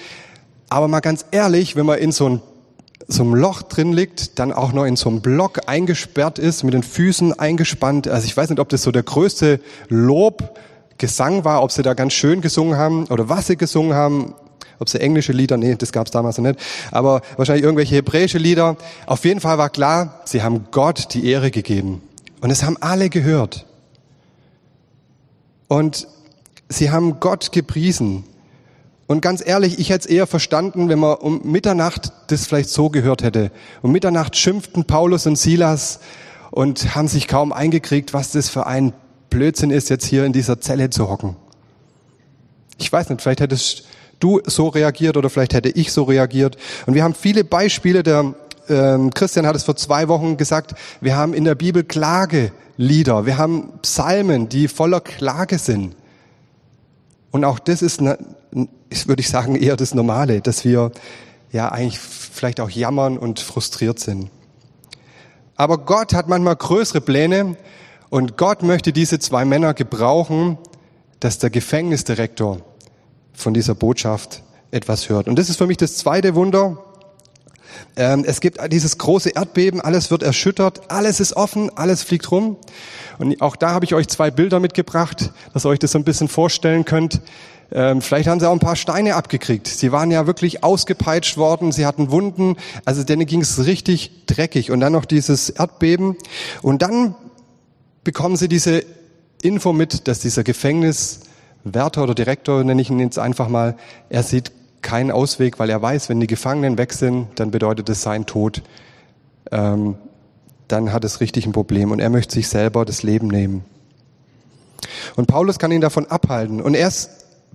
Aber 0.69 0.89
mal 0.89 0.99
ganz 0.99 1.27
ehrlich, 1.31 1.77
wenn 1.77 1.87
man 1.87 2.01
in 2.01 2.11
so 2.11 2.29
ein 2.29 2.43
so 3.07 3.23
einem 3.23 3.37
Loch 3.37 3.63
drin 3.63 3.93
liegt, 3.93 4.41
dann 4.41 4.53
auch 4.53 4.73
noch 4.73 4.85
in 4.85 4.97
so 4.97 5.09
einem 5.09 5.21
Block 5.21 5.61
eingesperrt 5.69 6.41
ist, 6.41 6.65
mit 6.65 6.75
den 6.75 6.83
Füßen 6.83 7.39
eingespannt. 7.39 8.09
Also 8.09 8.27
ich 8.27 8.37
weiß 8.37 8.51
nicht, 8.51 8.59
ob 8.59 8.69
das 8.69 8.83
so 8.83 8.91
der 8.91 9.05
größte 9.05 9.61
Lobgesang 9.89 11.45
war, 11.45 11.63
ob 11.63 11.71
sie 11.71 11.83
da 11.83 11.95
ganz 11.95 12.15
schön 12.15 12.41
gesungen 12.41 12.77
haben 12.77 13.07
oder 13.07 13.29
was 13.29 13.47
sie 13.47 13.57
gesungen 13.57 13.95
haben. 13.95 14.35
Ob 14.79 14.89
sie 14.89 15.01
englische 15.01 15.33
Lieder, 15.33 15.57
nee, 15.57 15.75
das 15.77 15.93
gab 15.93 16.07
es 16.07 16.11
damals 16.11 16.39
noch 16.39 16.45
nicht, 16.45 16.61
aber 16.91 17.23
wahrscheinlich 17.37 17.65
irgendwelche 17.65 17.97
hebräische 17.97 18.39
Lieder. 18.39 18.77
Auf 19.07 19.25
jeden 19.25 19.41
Fall 19.41 19.59
war 19.59 19.71
klar, 19.71 20.21
sie 20.25 20.43
haben 20.43 20.67
Gott 20.71 21.15
die 21.15 21.27
Ehre 21.29 21.51
gegeben. 21.51 22.03
Und 22.41 22.51
es 22.51 22.65
haben 22.65 22.77
alle 22.81 23.09
gehört. 23.09 23.67
Und 25.69 26.09
sie 26.69 26.91
haben 26.91 27.21
Gott 27.21 27.53
gepriesen. 27.53 28.25
Und 29.07 29.21
ganz 29.21 29.43
ehrlich, 29.47 29.79
ich 29.79 29.91
hätte 29.91 30.01
es 30.01 30.07
eher 30.07 30.27
verstanden, 30.27 30.89
wenn 30.89 30.99
man 30.99 31.17
um 31.17 31.41
Mitternacht 31.45 32.13
das 32.29 32.47
vielleicht 32.47 32.71
so 32.71 32.91
gehört 32.91 33.23
hätte. 33.23 33.51
Um 33.83 33.93
Mitternacht 33.93 34.37
schimpften 34.37 34.85
Paulus 34.85 35.27
und 35.27 35.37
Silas 35.37 36.01
und 36.51 36.95
haben 36.95 37.09
sich 37.09 37.29
kaum 37.29 37.53
eingekriegt, 37.53 38.13
was 38.13 38.33
das 38.33 38.49
für 38.49 38.67
ein 38.67 38.93
Blödsinn 39.31 39.71
ist, 39.71 39.89
jetzt 39.89 40.05
hier 40.05 40.25
in 40.25 40.33
dieser 40.33 40.61
Zelle 40.61 40.91
zu 40.91 41.09
hocken. 41.09 41.37
Ich 42.79 42.93
weiß 42.93 43.09
nicht, 43.09 43.23
vielleicht 43.23 43.41
hättest 43.41 43.85
du 44.23 44.41
so 44.47 44.69
reagiert 44.69 45.17
oder 45.17 45.31
vielleicht 45.31 45.55
hätte 45.55 45.71
ich 45.71 45.93
so 45.93 46.05
reagiert. 46.05 46.57
Und 46.87 46.95
wir 46.95 47.05
haben 47.05 47.15
viele 47.15 47.45
Beispiele. 47.45 48.03
Der 48.03 48.35
ähm, 48.69 49.11
Christian 49.13 49.47
hat 49.47 49.57
es 49.57 49.65
vor 49.65 49.77
zwei 49.77 50.09
Wochen 50.09 50.37
gesagt. 50.37 50.75
Wir 51.01 51.17
haben 51.17 51.35
in 51.35 51.45
der 51.45 51.55
Bibel 51.55 51.85
Klagelieder. 51.85 53.27
Wir 53.27 53.39
haben 53.39 53.73
Psalmen, 53.83 54.49
die 54.49 54.69
voller 54.69 55.01
Klage 55.01 55.59
sind. 55.59 55.97
Und 57.31 57.45
auch 57.45 57.59
das 57.59 57.83
ist 57.83 58.01
ist, 58.91 59.09
würde 59.09 59.21
ich 59.21 59.29
sagen, 59.29 59.57
eher 59.57 59.77
das 59.77 59.95
Normale, 59.95 60.41
dass 60.41 60.65
wir 60.65 60.93
ja 61.51 61.71
eigentlich 61.71 61.99
vielleicht 61.99 62.61
auch 62.61 62.71
jammern 62.71 63.19
und 63.19 63.41
frustriert 63.41 63.99
sind. 63.99 64.31
Aber 65.57 65.79
Gott 65.79 66.15
hat 66.15 66.29
manchmal 66.29 66.57
größere 66.57 67.01
Pläne 67.01 67.57
und 68.11 68.37
Gott 68.37 68.63
möchte 68.63 68.93
diese 68.93 69.19
zwei 69.19 69.45
Männer 69.45 69.75
gebrauchen, 69.75 70.59
dass 71.21 71.39
der 71.39 71.51
Gefängnisdirektor 71.51 72.59
von 73.35 73.55
dieser 73.55 73.75
Botschaft 73.75 74.43
etwas 74.71 75.09
hört. 75.09 75.29
Und 75.29 75.39
das 75.39 75.49
ist 75.49 75.57
für 75.57 75.67
mich 75.67 75.77
das 75.77 75.97
zweite 75.97 76.35
Wunder. 76.35 76.79
Ähm, 77.97 78.25
es 78.27 78.41
gibt 78.41 78.59
dieses 78.73 78.99
große 78.99 79.31
Erdbeben, 79.31 79.81
alles 79.81 80.11
wird 80.11 80.23
erschüttert, 80.23 80.91
alles 80.91 81.21
ist 81.21 81.35
offen, 81.35 81.71
alles 81.77 82.03
fliegt 82.03 82.31
rum. 82.31 82.57
Und 83.19 83.41
auch 83.41 83.57
da 83.57 83.71
habe 83.71 83.85
ich 83.85 83.95
euch 83.95 84.09
zwei 84.09 84.31
Bilder 84.31 84.61
mitgebracht, 84.61 85.33
dass 85.53 85.67
ihr 85.67 85.69
euch 85.69 85.79
das 85.79 85.93
so 85.93 85.99
ein 85.99 86.05
bisschen 86.05 86.29
vorstellen 86.29 86.85
könnt. 86.85 87.21
Ähm, 87.71 88.03
vielleicht 88.03 88.29
haben 88.29 88.41
sie 88.41 88.49
auch 88.49 88.53
ein 88.53 88.59
paar 88.59 88.77
Steine 88.77 89.15
abgekriegt. 89.15 89.67
Sie 89.67 89.93
waren 89.93 90.11
ja 90.11 90.27
wirklich 90.27 90.63
ausgepeitscht 90.63 91.37
worden, 91.37 91.73
sie 91.73 91.87
hatten 91.87 92.11
Wunden, 92.11 92.57
also 92.85 93.03
denen 93.03 93.27
ging 93.27 93.41
es 93.41 93.65
richtig 93.65 94.27
dreckig. 94.27 94.71
Und 94.71 94.81
dann 94.81 94.93
noch 94.93 95.05
dieses 95.05 95.51
Erdbeben. 95.51 96.17
Und 96.61 96.83
dann 96.83 97.15
bekommen 98.05 98.37
sie 98.37 98.49
diese 98.49 98.85
Info 99.43 99.73
mit, 99.73 100.09
dass 100.09 100.21
dieser 100.21 100.45
Gefängniswärter 101.65 102.03
oder 102.03 102.15
Direktor, 102.15 102.65
nenne 102.65 102.83
ich 102.83 102.91
ihn 102.91 102.99
jetzt 102.99 103.19
einfach 103.19 103.49
mal, 103.49 103.77
er 104.09 104.23
sieht 104.23 104.53
keinen 104.83 105.11
Ausweg, 105.11 105.59
weil 105.59 105.71
er 105.71 105.81
weiß, 105.81 106.09
wenn 106.09 106.21
die 106.21 106.27
Gefangenen 106.27 106.77
weg 106.79 106.93
sind, 106.93 107.29
dann 107.37 107.51
bedeutet 107.51 107.89
es 107.89 108.03
sein 108.03 108.27
Tod. 108.27 108.63
Ähm, 109.51 109.97
dann 110.69 110.93
hat 110.93 111.05
es 111.05 111.21
richtig 111.21 111.47
ein 111.47 111.53
Problem 111.53 111.91
und 111.91 112.01
er 112.01 112.11
möchte 112.11 112.35
sich 112.35 112.49
selber 112.49 112.85
das 112.85 113.03
Leben 113.03 113.29
nehmen. 113.29 113.65
Und 115.17 115.27
Paulus 115.27 115.59
kann 115.59 115.71
ihn 115.71 115.81
davon 115.81 116.07
abhalten. 116.07 116.61
Und 116.61 116.75
er 116.75 116.89
ist 116.89 117.11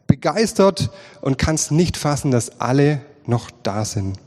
begeistert 0.05 0.89
und 1.21 1.37
kann 1.37 1.55
es 1.55 1.71
nicht 1.71 1.97
fassen, 1.97 2.31
dass 2.31 2.61
alle 2.61 3.01
noch 3.25 3.51
da 3.63 3.83
sind. 3.83 4.17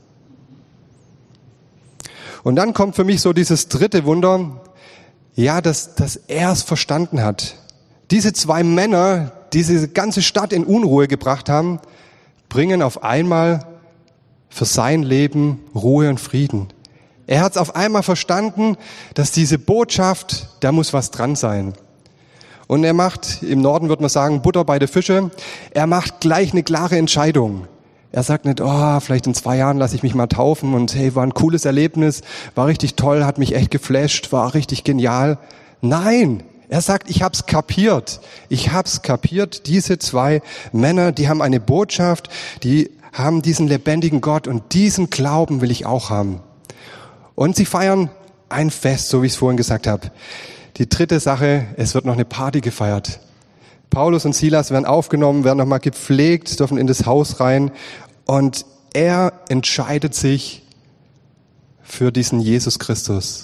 Und 2.43 2.55
dann 2.55 2.73
kommt 2.73 2.95
für 2.95 3.03
mich 3.03 3.21
so 3.21 3.33
dieses 3.33 3.67
dritte 3.67 4.05
Wunder, 4.05 4.61
ja, 5.33 5.61
dass, 5.61 5.95
dass 5.95 6.15
er 6.15 6.51
es 6.51 6.61
verstanden 6.61 7.23
hat. 7.23 7.55
Diese 8.11 8.33
zwei 8.33 8.63
Männer, 8.63 9.31
diese 9.53 9.87
ganze 9.87 10.21
Stadt 10.21 10.53
in 10.53 10.63
Unruhe 10.63 11.07
gebracht 11.07 11.49
haben, 11.49 11.79
bringen 12.49 12.81
auf 12.81 13.03
einmal 13.03 13.65
für 14.49 14.65
sein 14.65 15.03
Leben 15.03 15.59
Ruhe 15.73 16.09
und 16.09 16.19
Frieden. 16.19 16.67
Er 17.27 17.41
hat 17.41 17.53
es 17.53 17.57
auf 17.57 17.75
einmal 17.75 18.03
verstanden, 18.03 18.75
dass 19.13 19.31
diese 19.31 19.57
Botschaft, 19.57 20.49
da 20.59 20.71
muss 20.71 20.91
was 20.91 21.11
dran 21.11 21.35
sein. 21.35 21.73
Und 22.67 22.83
er 22.83 22.93
macht, 22.93 23.43
im 23.43 23.61
Norden 23.61 23.89
würde 23.89 24.03
man 24.03 24.09
sagen, 24.09 24.41
Butter 24.41 24.63
bei 24.65 24.79
der 24.79 24.87
Fische. 24.87 25.31
Er 25.71 25.87
macht 25.87 26.19
gleich 26.19 26.51
eine 26.51 26.63
klare 26.63 26.97
Entscheidung. 26.97 27.67
Er 28.13 28.23
sagt 28.23 28.45
nicht, 28.45 28.59
oh, 28.59 28.99
vielleicht 28.99 29.27
in 29.27 29.33
zwei 29.33 29.57
Jahren 29.57 29.77
lasse 29.77 29.95
ich 29.95 30.03
mich 30.03 30.15
mal 30.15 30.27
taufen 30.27 30.73
und 30.73 30.93
hey, 30.93 31.15
war 31.15 31.23
ein 31.23 31.33
cooles 31.33 31.63
Erlebnis, 31.63 32.21
war 32.55 32.67
richtig 32.67 32.95
toll, 32.95 33.23
hat 33.23 33.37
mich 33.37 33.55
echt 33.55 33.71
geflasht, 33.71 34.33
war 34.33 34.53
richtig 34.53 34.83
genial. 34.83 35.37
Nein, 35.79 36.43
er 36.71 36.79
sagt, 36.79 37.09
ich 37.09 37.21
hab's 37.21 37.45
kapiert. 37.47 38.21
Ich 38.47 38.71
hab's 38.71 39.01
kapiert. 39.01 39.67
Diese 39.67 39.99
zwei 39.99 40.41
Männer, 40.71 41.11
die 41.11 41.27
haben 41.27 41.41
eine 41.41 41.59
Botschaft, 41.59 42.29
die 42.63 42.91
haben 43.11 43.41
diesen 43.41 43.67
lebendigen 43.67 44.21
Gott 44.21 44.47
und 44.47 44.71
diesen 44.71 45.09
Glauben 45.09 45.59
will 45.59 45.69
ich 45.69 45.85
auch 45.85 46.09
haben. 46.09 46.39
Und 47.35 47.57
sie 47.57 47.65
feiern 47.65 48.09
ein 48.47 48.71
Fest, 48.71 49.09
so 49.09 49.21
wie 49.21 49.25
ich 49.25 49.33
es 49.33 49.37
vorhin 49.37 49.57
gesagt 49.57 49.85
habe. 49.85 50.11
Die 50.77 50.87
dritte 50.87 51.19
Sache, 51.19 51.67
es 51.75 51.93
wird 51.93 52.05
noch 52.05 52.13
eine 52.13 52.23
Party 52.23 52.61
gefeiert. 52.61 53.19
Paulus 53.89 54.23
und 54.23 54.33
Silas 54.33 54.71
werden 54.71 54.85
aufgenommen, 54.85 55.43
werden 55.43 55.57
nochmal 55.57 55.81
gepflegt, 55.81 56.57
dürfen 56.57 56.77
in 56.77 56.87
das 56.87 57.05
Haus 57.05 57.41
rein 57.41 57.71
und 58.23 58.65
er 58.93 59.33
entscheidet 59.49 60.15
sich 60.15 60.63
für 61.83 62.13
diesen 62.13 62.39
Jesus 62.39 62.79
Christus. 62.79 63.43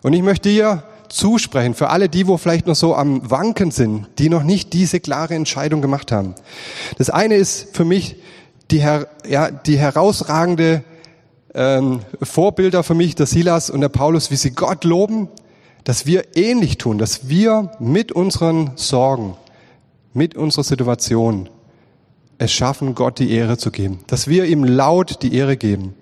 Und 0.00 0.14
ich 0.14 0.22
möchte 0.22 0.48
dir 0.48 0.84
zusprechen, 1.08 1.74
für 1.74 1.90
alle 1.90 2.08
die, 2.08 2.26
wo 2.26 2.36
vielleicht 2.36 2.66
noch 2.66 2.74
so 2.74 2.94
am 2.94 3.28
Wanken 3.30 3.70
sind, 3.70 4.06
die 4.18 4.28
noch 4.28 4.42
nicht 4.42 4.72
diese 4.72 5.00
klare 5.00 5.34
Entscheidung 5.34 5.82
gemacht 5.82 6.12
haben. 6.12 6.34
Das 6.96 7.10
eine 7.10 7.34
ist 7.34 7.76
für 7.76 7.84
mich 7.84 8.16
die, 8.70 8.78
ja, 8.78 9.50
die 9.50 9.78
herausragende 9.78 10.84
ähm, 11.54 12.00
Vorbilder 12.22 12.82
für 12.82 12.94
mich, 12.94 13.14
der 13.14 13.26
Silas 13.26 13.70
und 13.70 13.80
der 13.80 13.88
Paulus, 13.88 14.30
wie 14.30 14.36
sie 14.36 14.50
Gott 14.50 14.84
loben, 14.84 15.28
dass 15.84 16.06
wir 16.06 16.36
ähnlich 16.36 16.78
tun, 16.78 16.98
dass 16.98 17.28
wir 17.28 17.72
mit 17.78 18.12
unseren 18.12 18.72
Sorgen, 18.76 19.36
mit 20.12 20.34
unserer 20.34 20.64
Situation 20.64 21.48
es 22.38 22.52
schaffen, 22.52 22.94
Gott 22.94 23.18
die 23.18 23.30
Ehre 23.30 23.58
zu 23.58 23.70
geben, 23.70 23.98
dass 24.06 24.28
wir 24.28 24.44
ihm 24.44 24.64
laut 24.64 25.22
die 25.22 25.34
Ehre 25.34 25.56
geben. 25.56 25.94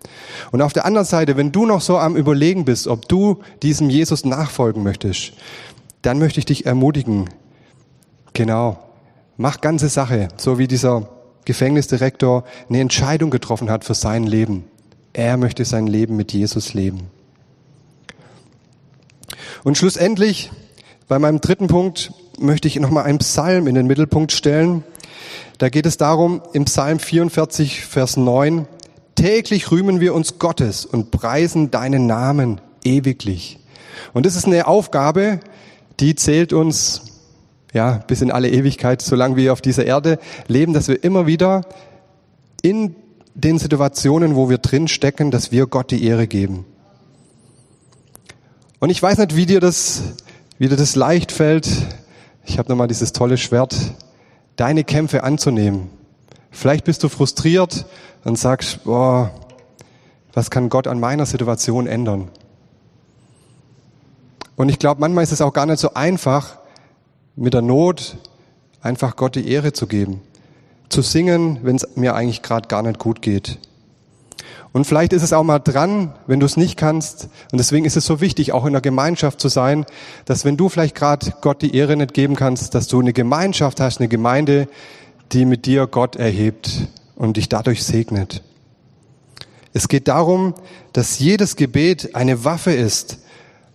Und 0.52 0.60
auf 0.60 0.72
der 0.72 0.84
anderen 0.84 1.06
Seite, 1.06 1.36
wenn 1.36 1.50
du 1.50 1.64
noch 1.64 1.80
so 1.80 1.98
am 1.98 2.14
Überlegen 2.16 2.64
bist, 2.64 2.86
ob 2.86 3.08
du 3.08 3.40
diesem 3.62 3.88
Jesus 3.88 4.24
nachfolgen 4.24 4.82
möchtest, 4.82 5.32
dann 6.02 6.18
möchte 6.18 6.38
ich 6.38 6.46
dich 6.46 6.66
ermutigen, 6.66 7.30
genau, 8.34 8.78
mach 9.38 9.60
ganze 9.60 9.88
Sache, 9.88 10.28
so 10.36 10.58
wie 10.58 10.68
dieser 10.68 11.08
Gefängnisdirektor 11.46 12.44
eine 12.68 12.80
Entscheidung 12.80 13.30
getroffen 13.30 13.70
hat 13.70 13.84
für 13.84 13.94
sein 13.94 14.24
Leben. 14.24 14.64
Er 15.14 15.38
möchte 15.38 15.64
sein 15.64 15.86
Leben 15.86 16.16
mit 16.16 16.32
Jesus 16.32 16.74
leben. 16.74 17.08
Und 19.64 19.78
schlussendlich, 19.78 20.50
bei 21.08 21.18
meinem 21.18 21.40
dritten 21.40 21.68
Punkt, 21.68 22.12
möchte 22.38 22.68
ich 22.68 22.78
nochmal 22.78 23.04
einen 23.04 23.18
Psalm 23.18 23.66
in 23.66 23.74
den 23.74 23.86
Mittelpunkt 23.86 24.32
stellen. 24.32 24.84
Da 25.58 25.70
geht 25.70 25.86
es 25.86 25.96
darum, 25.96 26.42
im 26.52 26.66
Psalm 26.66 26.98
44, 26.98 27.86
Vers 27.86 28.18
9, 28.18 28.66
täglich 29.14 29.70
rühmen 29.70 30.00
wir 30.00 30.14
uns 30.14 30.38
Gottes 30.38 30.84
und 30.84 31.10
preisen 31.10 31.70
deinen 31.70 32.06
Namen 32.06 32.60
ewiglich. 32.84 33.58
Und 34.12 34.26
das 34.26 34.36
ist 34.36 34.46
eine 34.46 34.66
Aufgabe, 34.66 35.40
die 35.98 36.14
zählt 36.14 36.52
uns 36.52 37.22
ja 37.72 38.02
bis 38.06 38.20
in 38.20 38.30
alle 38.30 38.50
Ewigkeit, 38.50 39.00
solange 39.00 39.36
wir 39.36 39.52
auf 39.54 39.62
dieser 39.62 39.86
Erde 39.86 40.18
leben, 40.46 40.74
dass 40.74 40.88
wir 40.88 41.02
immer 41.02 41.26
wieder 41.26 41.62
in 42.60 42.94
den 43.34 43.58
Situationen, 43.58 44.36
wo 44.36 44.50
wir 44.50 44.58
drin 44.58 44.88
stecken, 44.88 45.30
dass 45.30 45.52
wir 45.52 45.66
Gott 45.66 45.90
die 45.90 46.04
Ehre 46.04 46.26
geben. 46.26 46.66
Und 48.78 48.90
ich 48.90 49.02
weiß 49.02 49.16
nicht, 49.18 49.36
wie 49.36 49.46
dir 49.46 49.60
das, 49.60 50.02
wie 50.58 50.68
dir 50.68 50.76
das 50.76 50.96
leicht 50.96 51.32
fällt. 51.32 51.66
Ich 52.44 52.58
habe 52.58 52.68
nochmal 52.68 52.88
dieses 52.88 53.12
tolle 53.12 53.38
Schwert, 53.38 53.74
deine 54.56 54.84
Kämpfe 54.84 55.22
anzunehmen. 55.22 55.90
Vielleicht 56.50 56.84
bist 56.84 57.02
du 57.02 57.08
frustriert 57.08 57.86
und 58.24 58.38
sagst, 58.38 58.84
boah, 58.84 59.30
was 60.32 60.50
kann 60.50 60.68
Gott 60.68 60.86
an 60.86 61.00
meiner 61.00 61.26
Situation 61.26 61.86
ändern? 61.86 62.28
Und 64.56 64.70
ich 64.70 64.78
glaube, 64.78 65.00
manchmal 65.00 65.24
ist 65.24 65.32
es 65.32 65.42
auch 65.42 65.52
gar 65.52 65.66
nicht 65.66 65.78
so 65.78 65.94
einfach, 65.94 66.58
mit 67.36 67.52
der 67.52 67.62
Not 67.62 68.16
einfach 68.80 69.16
Gott 69.16 69.34
die 69.34 69.48
Ehre 69.48 69.72
zu 69.72 69.86
geben. 69.86 70.22
Zu 70.88 71.02
singen, 71.02 71.58
wenn 71.62 71.76
es 71.76 71.86
mir 71.96 72.14
eigentlich 72.14 72.42
gerade 72.42 72.68
gar 72.68 72.82
nicht 72.82 72.98
gut 72.98 73.20
geht. 73.20 73.58
Und 74.76 74.86
vielleicht 74.86 75.14
ist 75.14 75.22
es 75.22 75.32
auch 75.32 75.42
mal 75.42 75.58
dran, 75.58 76.12
wenn 76.26 76.38
du 76.38 76.44
es 76.44 76.58
nicht 76.58 76.76
kannst. 76.76 77.30
Und 77.50 77.56
deswegen 77.56 77.86
ist 77.86 77.96
es 77.96 78.04
so 78.04 78.20
wichtig, 78.20 78.52
auch 78.52 78.66
in 78.66 78.74
der 78.74 78.82
Gemeinschaft 78.82 79.40
zu 79.40 79.48
sein, 79.48 79.86
dass 80.26 80.44
wenn 80.44 80.58
du 80.58 80.68
vielleicht 80.68 80.94
gerade 80.94 81.32
Gott 81.40 81.62
die 81.62 81.74
Ehre 81.74 81.96
nicht 81.96 82.12
geben 82.12 82.36
kannst, 82.36 82.74
dass 82.74 82.86
du 82.86 83.00
eine 83.00 83.14
Gemeinschaft 83.14 83.80
hast, 83.80 84.00
eine 84.00 84.08
Gemeinde, 84.08 84.68
die 85.32 85.46
mit 85.46 85.64
dir 85.64 85.86
Gott 85.86 86.16
erhebt 86.16 86.88
und 87.14 87.38
dich 87.38 87.48
dadurch 87.48 87.84
segnet. 87.84 88.42
Es 89.72 89.88
geht 89.88 90.08
darum, 90.08 90.52
dass 90.92 91.20
jedes 91.20 91.56
Gebet 91.56 92.14
eine 92.14 92.44
Waffe 92.44 92.72
ist, 92.72 93.20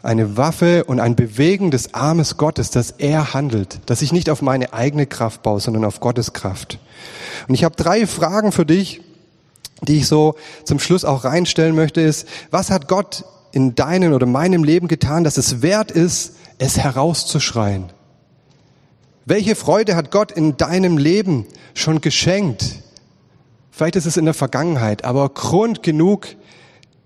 eine 0.03 0.37
Waffe 0.37 0.83
und 0.83 0.99
ein 0.99 1.15
Bewegen 1.15 1.71
des 1.71 1.95
Armes 1.95 2.37
Gottes, 2.37 2.69
dass 2.69 2.91
er 2.91 3.33
handelt, 3.33 3.79
dass 3.87 4.03
ich 4.03 4.13
nicht 4.13 4.29
auf 4.29 4.43
meine 4.43 4.71
eigene 4.71 5.07
Kraft 5.07 5.41
baue, 5.41 5.61
sondern 5.61 5.83
auf 5.83 5.99
Gottes 5.99 6.33
Kraft. 6.33 6.77
Und 7.47 7.55
ich 7.55 7.63
habe 7.63 7.75
drei 7.75 8.05
Fragen 8.05 8.51
für 8.51 8.67
dich, 8.67 9.01
die 9.87 9.97
ich 9.97 10.07
so 10.07 10.35
zum 10.63 10.79
Schluss 10.79 11.05
auch 11.05 11.23
reinstellen 11.23 11.75
möchte, 11.75 12.01
ist, 12.01 12.27
was 12.51 12.69
hat 12.69 12.87
Gott 12.87 13.25
in 13.51 13.75
deinem 13.75 14.13
oder 14.13 14.25
meinem 14.25 14.63
Leben 14.63 14.87
getan, 14.87 15.23
dass 15.23 15.37
es 15.37 15.61
wert 15.61 15.91
ist, 15.91 16.35
es 16.57 16.77
herauszuschreien? 16.77 17.91
Welche 19.25 19.55
Freude 19.55 19.95
hat 19.95 20.11
Gott 20.11 20.31
in 20.31 20.57
deinem 20.57 20.97
Leben 20.97 21.45
schon 21.73 22.01
geschenkt? 22.01 22.75
Vielleicht 23.71 23.95
ist 23.95 24.05
es 24.05 24.17
in 24.17 24.25
der 24.25 24.33
Vergangenheit, 24.33 25.05
aber 25.05 25.29
Grund 25.29 25.83
genug, 25.83 26.27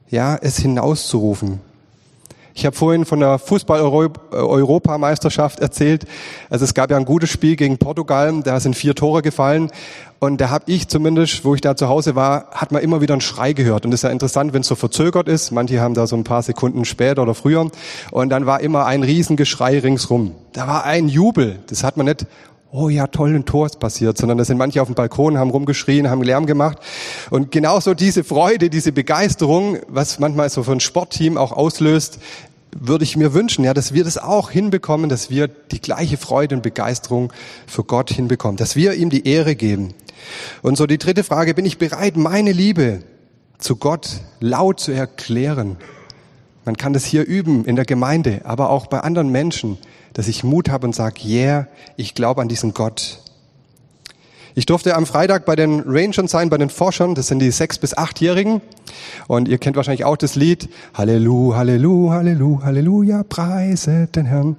ja, 0.10 0.38
es 0.42 0.58
hinauszurufen. 0.58 1.60
Ich 2.58 2.66
habe 2.66 2.76
vorhin 2.76 3.04
von 3.04 3.20
der 3.20 3.38
Fußball-Europameisterschaft 3.38 5.60
erzählt. 5.60 6.06
Also 6.50 6.64
es 6.64 6.74
gab 6.74 6.90
ja 6.90 6.96
ein 6.96 7.04
gutes 7.04 7.30
Spiel 7.30 7.58
gegen 7.58 7.78
Portugal, 7.78 8.42
da 8.44 8.62
sind 8.62 8.78
vier 8.78 8.96
Tore 8.96 9.22
gefallen 9.22 9.70
und 10.19 10.39
da 10.39 10.49
habe 10.49 10.71
ich 10.71 10.88
zumindest, 10.88 11.43
wo 11.45 11.56
ich 11.56 11.62
da 11.62 11.75
zu 11.75 11.89
Hause 11.89 12.15
war, 12.15 12.49
hat 12.51 12.71
man 12.71 12.82
immer 12.82 13.01
wieder 13.01 13.13
einen 13.13 13.21
Schrei 13.21 13.54
gehört. 13.54 13.86
Und 13.86 13.91
das 13.91 13.99
ist 13.99 14.04
ja 14.04 14.10
interessant, 14.10 14.54
wenn 14.54 14.62
es 14.62 14.67
so 14.67 14.75
verzögert 14.75 15.28
ist. 15.28 15.51
Manche 15.51 15.82
haben 15.82 15.93
da 15.93 16.08
so 16.08 16.15
ein 16.15 16.23
paar 16.23 16.41
Sekunden 16.41 16.86
später 16.86 17.21
oder 17.21 17.36
früher. 17.36 17.69
Und 18.12 18.30
dann 18.30 18.45
war 18.45 18.62
immer 18.62 18.86
ein 18.86 19.04
Riesengeschrei 19.04 19.80
ringsrum. 19.80 20.32
Da 20.54 20.67
war 20.67 20.86
ein 20.86 21.10
Jubel. 21.10 21.60
Das 21.67 21.84
hat 21.84 21.97
man 21.97 22.06
nicht 22.06 22.25
oh 22.75 22.89
ja, 22.89 23.08
toll, 23.08 23.34
ein 23.34 23.45
Tor 23.45 23.67
ist 23.67 23.80
passiert, 23.80 24.17
sondern 24.17 24.38
da 24.38 24.43
sind 24.43 24.58
manche 24.58 24.82
auf 24.82 24.89
dem 24.89 24.95
Balkon, 24.95 25.38
haben 25.38 25.49
rumgeschrien, 25.49 26.10
haben 26.10 26.21
Lärm 26.21 26.45
gemacht. 26.45 26.78
Und 27.30 27.51
genauso 27.51 27.93
diese 27.93 28.23
Freude, 28.25 28.69
diese 28.69 28.91
Begeisterung, 28.91 29.78
was 29.88 30.19
manchmal 30.19 30.49
so 30.49 30.62
für 30.63 30.73
ein 30.73 30.82
Sportteam 30.82 31.38
auch 31.38 31.54
auslöst, 31.54 32.19
würde 32.78 33.06
ich 33.06 33.15
mir 33.15 33.34
wünschen, 33.34 33.63
ja, 33.63 33.73
dass 33.73 33.93
wir 33.93 34.04
das 34.04 34.17
auch 34.17 34.51
hinbekommen, 34.51 35.10
dass 35.10 35.30
wir 35.30 35.47
die 35.47 35.80
gleiche 35.80 36.17
Freude 36.17 36.56
und 36.56 36.62
Begeisterung 36.62 37.32
für 37.65 37.86
Gott 37.86 38.12
hinbekommen, 38.12 38.58
dass 38.58 38.75
wir 38.75 38.93
ihm 38.93 39.10
die 39.10 39.25
Ehre 39.25 39.56
geben. 39.56 39.93
Und 40.62 40.78
so 40.78 40.86
die 40.86 40.97
dritte 40.97 41.23
Frage, 41.23 41.54
bin 41.54 41.65
ich 41.65 41.78
bereit, 41.78 42.17
meine 42.17 42.51
Liebe 42.51 43.04
zu 43.58 43.75
Gott 43.75 44.21
laut 44.39 44.80
zu 44.80 44.91
erklären? 44.91 45.78
Man 46.65 46.78
kann 46.78 46.93
das 46.93 47.06
hier 47.06 47.25
üben 47.25 47.65
in 47.65 47.75
der 47.75 47.86
Gemeinde, 47.86 48.41
aber 48.43 48.69
auch 48.69 48.88
bei 48.88 48.99
anderen 49.01 49.30
Menschen, 49.30 49.78
dass 50.13 50.28
ich 50.28 50.43
Mut 50.43 50.69
habe 50.69 50.88
und 50.88 50.95
sage, 50.95 51.21
yeah, 51.23 51.67
ich 51.95 52.15
glaube 52.15 52.41
an 52.41 52.47
diesen 52.47 52.73
Gott. 52.73 53.19
Ich 54.58 54.65
durfte 54.65 54.95
am 54.95 55.06
Freitag 55.06 55.45
bei 55.45 55.58
den 55.58 55.82
Rangern 55.86 56.30
sein, 56.30 56.49
bei 56.49 56.58
den 56.58 56.69
Forschern, 56.69 57.13
das 57.13 57.28
sind 57.28 57.39
die 57.39 57.51
sechs- 57.51 57.78
bis 57.78 57.95
achtjährigen. 57.97 58.62
Und 59.28 59.49
ihr 59.49 59.58
kennt 59.58 59.75
wahrscheinlich 59.75 60.06
auch 60.06 60.15
das 60.15 60.36
Lied, 60.36 60.69
Halleluja, 60.93 61.58
Halleluja, 61.58 62.13
Halleluja, 62.13 62.63
Halleluja, 62.63 63.23
preise 63.23 64.08
den 64.08 64.25
Herrn. 64.25 64.56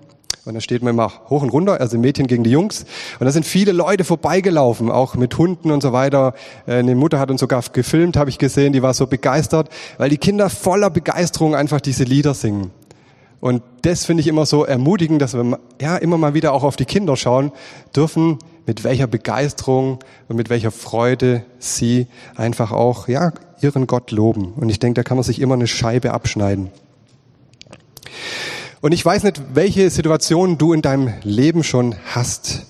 Und 0.46 0.54
da 0.54 0.60
steht 0.60 0.80
man 0.80 0.94
immer 0.94 1.12
hoch 1.28 1.42
und 1.42 1.48
runter, 1.48 1.80
also 1.80 1.98
Mädchen 1.98 2.28
gegen 2.28 2.44
die 2.44 2.50
Jungs. 2.50 2.86
Und 3.18 3.26
da 3.26 3.32
sind 3.32 3.44
viele 3.44 3.72
Leute 3.72 4.04
vorbeigelaufen, 4.04 4.92
auch 4.92 5.16
mit 5.16 5.36
Hunden 5.38 5.72
und 5.72 5.82
so 5.82 5.92
weiter. 5.92 6.34
Äh, 6.68 6.74
eine 6.74 6.94
Mutter 6.94 7.18
hat 7.18 7.32
uns 7.32 7.40
sogar 7.40 7.64
gefilmt, 7.72 8.16
habe 8.16 8.30
ich 8.30 8.38
gesehen, 8.38 8.72
die 8.72 8.80
war 8.80 8.94
so 8.94 9.08
begeistert, 9.08 9.70
weil 9.98 10.08
die 10.08 10.18
Kinder 10.18 10.48
voller 10.48 10.88
Begeisterung 10.88 11.56
einfach 11.56 11.80
diese 11.80 12.04
Lieder 12.04 12.32
singen. 12.32 12.70
Und 13.40 13.64
das 13.82 14.04
finde 14.04 14.20
ich 14.20 14.28
immer 14.28 14.46
so 14.46 14.64
ermutigend, 14.64 15.20
dass 15.20 15.34
wir 15.34 15.58
ja 15.80 15.96
immer 15.96 16.16
mal 16.16 16.34
wieder 16.34 16.52
auch 16.52 16.62
auf 16.62 16.76
die 16.76 16.84
Kinder 16.84 17.16
schauen 17.16 17.50
dürfen, 17.94 18.38
mit 18.66 18.84
welcher 18.84 19.08
Begeisterung 19.08 19.98
und 20.28 20.36
mit 20.36 20.48
welcher 20.48 20.70
Freude 20.70 21.44
sie 21.58 22.06
einfach 22.36 22.70
auch 22.70 23.08
ja 23.08 23.32
ihren 23.60 23.88
Gott 23.88 24.12
loben. 24.12 24.52
Und 24.52 24.68
ich 24.68 24.78
denke, 24.78 25.00
da 25.00 25.02
kann 25.02 25.16
man 25.16 25.24
sich 25.24 25.40
immer 25.40 25.54
eine 25.54 25.66
Scheibe 25.66 26.12
abschneiden. 26.12 26.70
Und 28.82 28.92
ich 28.92 29.04
weiß 29.04 29.22
nicht, 29.22 29.40
welche 29.54 29.88
Situation 29.88 30.58
du 30.58 30.72
in 30.72 30.82
deinem 30.82 31.12
Leben 31.22 31.64
schon 31.64 31.94
hast, 32.14 32.66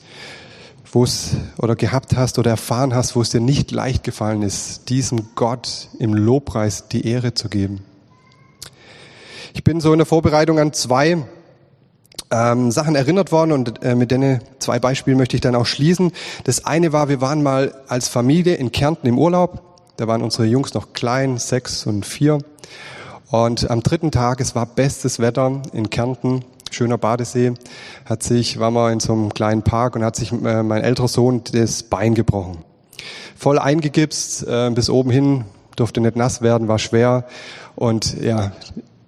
wo 0.92 1.02
es 1.02 1.36
oder 1.58 1.74
gehabt 1.74 2.16
hast 2.16 2.38
oder 2.38 2.50
erfahren 2.50 2.94
hast, 2.94 3.16
wo 3.16 3.22
es 3.22 3.30
dir 3.30 3.40
nicht 3.40 3.72
leicht 3.72 4.04
gefallen 4.04 4.42
ist, 4.42 4.88
diesem 4.88 5.30
Gott 5.34 5.88
im 5.98 6.14
Lobpreis 6.14 6.88
die 6.88 7.06
Ehre 7.06 7.34
zu 7.34 7.48
geben. 7.48 7.84
Ich 9.52 9.64
bin 9.64 9.80
so 9.80 9.92
in 9.92 9.98
der 9.98 10.06
Vorbereitung 10.06 10.60
an 10.60 10.72
zwei 10.72 11.24
ähm, 12.30 12.70
Sachen 12.70 12.94
erinnert 12.94 13.32
worden 13.32 13.52
und 13.52 13.82
äh, 13.82 13.96
mit 13.96 14.12
denen 14.12 14.40
zwei 14.60 14.78
Beispielen 14.78 15.18
möchte 15.18 15.36
ich 15.36 15.40
dann 15.40 15.56
auch 15.56 15.66
schließen. 15.66 16.12
Das 16.44 16.64
eine 16.64 16.92
war, 16.92 17.08
wir 17.08 17.20
waren 17.20 17.42
mal 17.42 17.74
als 17.88 18.08
Familie 18.08 18.54
in 18.54 18.70
Kärnten 18.70 19.08
im 19.08 19.18
Urlaub. 19.18 19.62
Da 19.96 20.06
waren 20.06 20.22
unsere 20.22 20.44
Jungs 20.44 20.72
noch 20.74 20.92
klein, 20.92 21.38
sechs 21.38 21.84
und 21.84 22.06
vier. 22.06 22.38
Und 23.30 23.70
am 23.70 23.82
dritten 23.82 24.12
Tag, 24.12 24.40
es 24.40 24.54
war 24.54 24.66
bestes 24.66 25.18
Wetter 25.18 25.62
in 25.72 25.90
Kärnten, 25.90 26.44
schöner 26.70 26.96
Badesee, 26.96 27.54
hat 28.04 28.22
sich, 28.22 28.60
war 28.60 28.70
man 28.70 28.94
in 28.94 29.00
so 29.00 29.12
einem 29.12 29.34
kleinen 29.34 29.62
Park 29.62 29.96
und 29.96 30.04
hat 30.04 30.14
sich 30.14 30.32
äh, 30.32 30.62
mein 30.62 30.82
älterer 30.82 31.08
Sohn 31.08 31.42
das 31.52 31.82
Bein 31.82 32.14
gebrochen. 32.14 32.58
Voll 33.36 33.58
eingegipst, 33.58 34.46
äh, 34.46 34.70
bis 34.70 34.88
oben 34.90 35.10
hin, 35.10 35.44
durfte 35.74 36.00
nicht 36.00 36.16
nass 36.16 36.40
werden, 36.40 36.68
war 36.68 36.78
schwer. 36.78 37.24
Und 37.74 38.20
ja, 38.22 38.52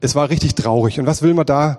es 0.00 0.14
war 0.14 0.30
richtig 0.30 0.54
traurig. 0.56 0.98
Und 0.98 1.06
was 1.06 1.22
will 1.22 1.34
man 1.34 1.46
da? 1.46 1.78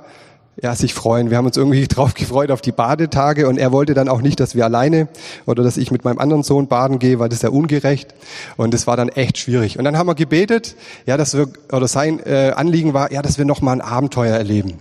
Ja, 0.61 0.75
sich 0.75 0.93
freuen. 0.93 1.29
Wir 1.29 1.37
haben 1.37 1.45
uns 1.45 1.55
irgendwie 1.55 1.87
drauf 1.87 2.13
gefreut 2.13 2.51
auf 2.51 2.61
die 2.61 2.71
Badetage 2.71 3.47
und 3.47 3.57
er 3.57 3.71
wollte 3.71 3.93
dann 3.93 4.09
auch 4.09 4.21
nicht, 4.21 4.39
dass 4.39 4.55
wir 4.55 4.65
alleine 4.65 5.07
oder 5.45 5.63
dass 5.63 5.77
ich 5.77 5.91
mit 5.91 6.03
meinem 6.03 6.19
anderen 6.19 6.43
Sohn 6.43 6.67
baden 6.67 6.99
gehe, 6.99 7.19
weil 7.19 7.29
das 7.29 7.37
ist 7.37 7.43
ja 7.43 7.49
ungerecht. 7.49 8.13
Und 8.57 8.73
es 8.73 8.85
war 8.85 8.97
dann 8.97 9.09
echt 9.09 9.37
schwierig. 9.37 9.77
Und 9.77 9.85
dann 9.85 9.97
haben 9.97 10.07
wir 10.07 10.15
gebetet, 10.15 10.75
ja, 11.05 11.15
dass 11.17 11.35
wir, 11.35 11.47
oder 11.71 11.87
sein 11.87 12.19
äh, 12.25 12.51
Anliegen 12.55 12.93
war, 12.93 13.11
ja, 13.11 13.21
dass 13.21 13.37
wir 13.37 13.45
nochmal 13.45 13.75
ein 13.75 13.81
Abenteuer 13.81 14.35
erleben. 14.35 14.71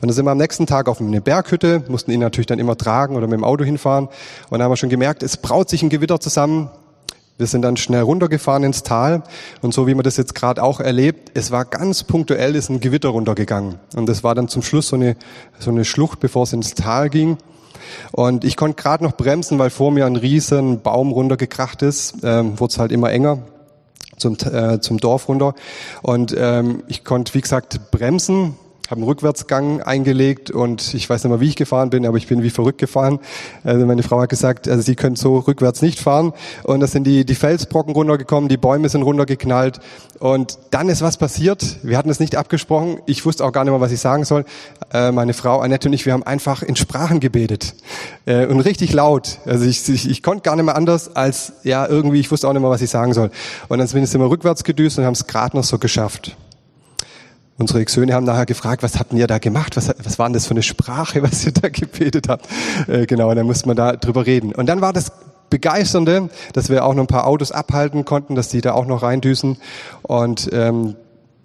Und 0.00 0.08
dann 0.08 0.12
sind 0.12 0.24
wir 0.24 0.30
am 0.30 0.38
nächsten 0.38 0.66
Tag 0.66 0.88
auf 0.88 1.00
eine 1.00 1.20
Berghütte, 1.20 1.84
mussten 1.88 2.10
ihn 2.10 2.20
natürlich 2.20 2.46
dann 2.46 2.58
immer 2.58 2.76
tragen 2.76 3.14
oder 3.14 3.26
mit 3.26 3.34
dem 3.34 3.44
Auto 3.44 3.64
hinfahren. 3.64 4.06
Und 4.06 4.52
dann 4.52 4.62
haben 4.62 4.72
wir 4.72 4.76
schon 4.76 4.88
gemerkt, 4.88 5.22
es 5.22 5.36
braut 5.36 5.68
sich 5.68 5.82
ein 5.82 5.88
Gewitter 5.88 6.20
zusammen. 6.20 6.70
Wir 7.38 7.46
sind 7.46 7.62
dann 7.62 7.76
schnell 7.76 8.02
runtergefahren 8.02 8.64
ins 8.64 8.82
Tal 8.82 9.22
und 9.62 9.72
so 9.72 9.86
wie 9.86 9.94
man 9.94 10.02
das 10.02 10.16
jetzt 10.16 10.34
gerade 10.34 10.62
auch 10.62 10.80
erlebt, 10.80 11.30
es 11.34 11.52
war 11.52 11.64
ganz 11.64 12.02
punktuell, 12.02 12.56
ist 12.56 12.68
ein 12.68 12.80
Gewitter 12.80 13.10
runtergegangen. 13.10 13.76
Und 13.94 14.08
das 14.08 14.24
war 14.24 14.34
dann 14.34 14.48
zum 14.48 14.62
Schluss 14.62 14.88
so 14.88 14.96
eine, 14.96 15.16
so 15.60 15.70
eine 15.70 15.84
Schlucht, 15.84 16.18
bevor 16.18 16.42
es 16.42 16.52
ins 16.52 16.74
Tal 16.74 17.08
ging. 17.08 17.38
Und 18.10 18.44
ich 18.44 18.56
konnte 18.56 18.82
gerade 18.82 19.04
noch 19.04 19.12
bremsen, 19.12 19.58
weil 19.58 19.70
vor 19.70 19.92
mir 19.92 20.06
ein 20.06 20.16
riesen 20.16 20.82
Baum 20.82 21.12
runtergekracht 21.12 21.82
ist, 21.82 22.16
ähm, 22.24 22.58
wurde 22.58 22.72
es 22.72 22.78
halt 22.78 22.90
immer 22.90 23.10
enger 23.10 23.38
zum, 24.16 24.36
äh, 24.52 24.80
zum 24.80 24.98
Dorf 24.98 25.28
runter. 25.28 25.54
Und 26.02 26.34
ähm, 26.36 26.82
ich 26.88 27.04
konnte, 27.04 27.34
wie 27.34 27.40
gesagt, 27.40 27.92
bremsen, 27.92 28.56
habe 28.88 29.00
einen 29.00 29.04
Rückwärtsgang 29.04 29.82
eingelegt 29.82 30.50
und 30.50 30.94
ich 30.94 31.10
weiß 31.10 31.22
nicht 31.22 31.30
mehr, 31.30 31.40
wie 31.40 31.48
ich 31.48 31.56
gefahren 31.56 31.90
bin, 31.90 32.06
aber 32.06 32.16
ich 32.16 32.26
bin 32.26 32.42
wie 32.42 32.48
verrückt 32.48 32.78
gefahren. 32.78 33.18
Also 33.62 33.84
meine 33.84 34.02
Frau 34.02 34.18
hat 34.20 34.30
gesagt, 34.30 34.66
also 34.66 34.80
sie 34.80 34.96
können 34.96 35.14
so 35.14 35.40
rückwärts 35.40 35.82
nicht 35.82 36.00
fahren. 36.00 36.32
Und 36.64 36.80
da 36.80 36.86
sind 36.86 37.04
die, 37.04 37.26
die 37.26 37.34
Felsbrocken 37.34 37.92
runtergekommen, 37.92 38.48
die 38.48 38.56
Bäume 38.56 38.88
sind 38.88 39.02
runtergeknallt. 39.02 39.80
Und 40.20 40.58
dann 40.70 40.88
ist 40.88 41.02
was 41.02 41.18
passiert. 41.18 41.76
Wir 41.82 41.98
hatten 41.98 42.08
es 42.08 42.18
nicht 42.18 42.34
abgesprochen. 42.34 42.98
Ich 43.04 43.26
wusste 43.26 43.44
auch 43.44 43.52
gar 43.52 43.64
nicht 43.64 43.72
mehr, 43.72 43.80
was 43.82 43.92
ich 43.92 44.00
sagen 44.00 44.24
soll. 44.24 44.46
Äh, 44.90 45.12
meine 45.12 45.34
Frau 45.34 45.60
Annette 45.60 45.88
und 45.88 45.92
ich, 45.92 46.06
wir 46.06 46.14
haben 46.14 46.22
einfach 46.22 46.62
in 46.62 46.74
Sprachen 46.74 47.20
gebetet. 47.20 47.74
Äh, 48.24 48.46
und 48.46 48.60
richtig 48.60 48.94
laut. 48.94 49.38
Also 49.44 49.66
ich, 49.66 49.86
ich, 49.86 50.08
ich 50.08 50.22
konnte 50.22 50.42
gar 50.42 50.56
nicht 50.56 50.64
mehr 50.64 50.76
anders 50.76 51.14
als, 51.14 51.52
ja, 51.62 51.86
irgendwie, 51.86 52.20
ich 52.20 52.30
wusste 52.30 52.48
auch 52.48 52.54
nicht 52.54 52.62
mehr, 52.62 52.70
was 52.70 52.80
ich 52.80 52.90
sagen 52.90 53.12
soll. 53.12 53.30
Und 53.68 53.78
dann 53.80 53.86
sind 53.86 54.18
wir 54.18 54.30
rückwärts 54.30 54.64
gedüst 54.64 54.98
und 54.98 55.04
haben 55.04 55.12
es 55.12 55.26
gerade 55.26 55.54
noch 55.54 55.64
so 55.64 55.78
geschafft. 55.78 56.38
Unsere 57.58 57.84
Söhne 57.88 58.14
haben 58.14 58.24
nachher 58.24 58.46
gefragt, 58.46 58.84
was 58.84 59.00
habt 59.00 59.12
ihr 59.12 59.26
da 59.26 59.38
gemacht? 59.38 59.76
Was, 59.76 59.92
was 60.02 60.18
war 60.18 60.28
denn 60.28 60.34
das 60.34 60.46
für 60.46 60.52
eine 60.52 60.62
Sprache, 60.62 61.22
was 61.24 61.44
ihr 61.44 61.52
da 61.52 61.68
gebetet 61.68 62.28
habt? 62.28 62.48
Äh, 62.86 63.06
genau, 63.06 63.30
und 63.30 63.36
dann 63.36 63.46
musste 63.46 63.66
man 63.66 63.76
da 63.76 63.96
drüber 63.96 64.26
reden. 64.26 64.54
Und 64.54 64.66
dann 64.66 64.80
war 64.80 64.92
das 64.92 65.10
Begeisternde, 65.50 66.30
dass 66.52 66.68
wir 66.68 66.84
auch 66.84 66.94
noch 66.94 67.04
ein 67.04 67.08
paar 67.08 67.26
Autos 67.26 67.50
abhalten 67.50 68.04
konnten, 68.04 68.36
dass 68.36 68.48
die 68.48 68.60
da 68.60 68.74
auch 68.74 68.86
noch 68.86 69.02
reindüsen. 69.02 69.56
Und 70.02 70.50
ähm, 70.52 70.94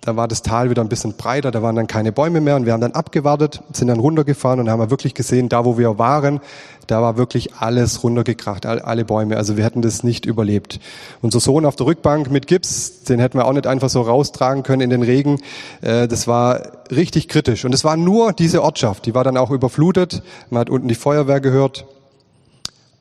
da 0.04 0.18
war 0.18 0.28
das 0.28 0.42
Tal 0.42 0.70
wieder 0.70 0.82
ein 0.82 0.90
bisschen 0.90 1.14
breiter, 1.14 1.50
da 1.52 1.62
waren 1.62 1.76
dann 1.76 1.88
keine 1.88 2.12
Bäume 2.12 2.42
mehr 2.42 2.58
und 2.58 2.66
wir 2.66 2.74
haben 2.74 2.82
dann 2.82 2.92
abgewartet, 2.92 3.62
sind 3.72 3.88
dann 3.88 4.00
runtergefahren 4.00 4.60
und 4.60 4.70
haben 4.70 4.90
wirklich 4.90 5.14
gesehen, 5.14 5.48
da 5.48 5.64
wo 5.64 5.78
wir 5.78 5.98
waren, 5.98 6.42
da 6.88 7.02
war 7.02 7.16
wirklich 7.18 7.56
alles 7.56 8.04
runtergekracht, 8.04 8.66
alle 8.66 9.06
Bäume. 9.06 9.38
Also 9.38 9.56
wir 9.56 9.64
hätten 9.64 9.82
das 9.82 10.04
nicht 10.04 10.26
überlebt. 10.26 10.82
Unser 11.22 11.40
Sohn 11.40 11.66
auf 11.66 11.78
der 11.78 11.86
Rückbank 11.86 12.30
mit 12.30 12.48
Gips, 12.48 13.04
den 13.04 13.20
hätten 13.20 13.38
wir 13.38 13.46
auch 13.46 13.54
nicht 13.54 13.68
einfach 13.68 13.90
so 13.90 14.02
raustragen 14.02 14.64
können 14.64 14.82
in 14.82 14.90
den 14.90 15.04
Regen. 15.04 15.40
Äh, 15.82 16.10
das 16.10 16.28
war 16.28 16.62
richtig 16.92 17.30
kritisch. 17.30 17.64
Und 17.64 17.74
es 17.74 17.86
war 17.86 17.96
nur 17.96 18.34
diese 18.34 18.62
Ortschaft, 18.62 19.06
die 19.06 19.16
war 19.16 19.24
dann 19.24 19.38
auch 19.38 19.52
überflutet. 19.52 20.22
Man 20.50 20.60
hat 20.60 20.70
unten 20.70 20.90
die 20.90 20.96
Feuerwehr 20.96 21.40
gehört 21.40 21.86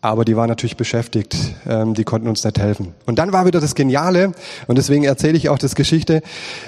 aber 0.03 0.25
die 0.25 0.37
waren 0.37 0.49
natürlich 0.49 0.77
beschäftigt, 0.77 1.37
ähm, 1.67 1.95
die 1.95 2.03
konnten 2.03 2.29
uns 2.29 2.45
nicht 2.45 2.59
helfen. 2.59 2.93
Und 3.07 3.21
dann 3.21 3.33
war 3.33 3.47
wieder 3.47 3.61
das 3.61 3.77
Geniale, 3.77 4.33
und 4.67 4.77
deswegen 4.77 5.05
erzähle 5.05 5.39
ich 5.39 5.49
auch 5.49 5.59
das 5.59 5.77
Geschichte, 5.77 6.23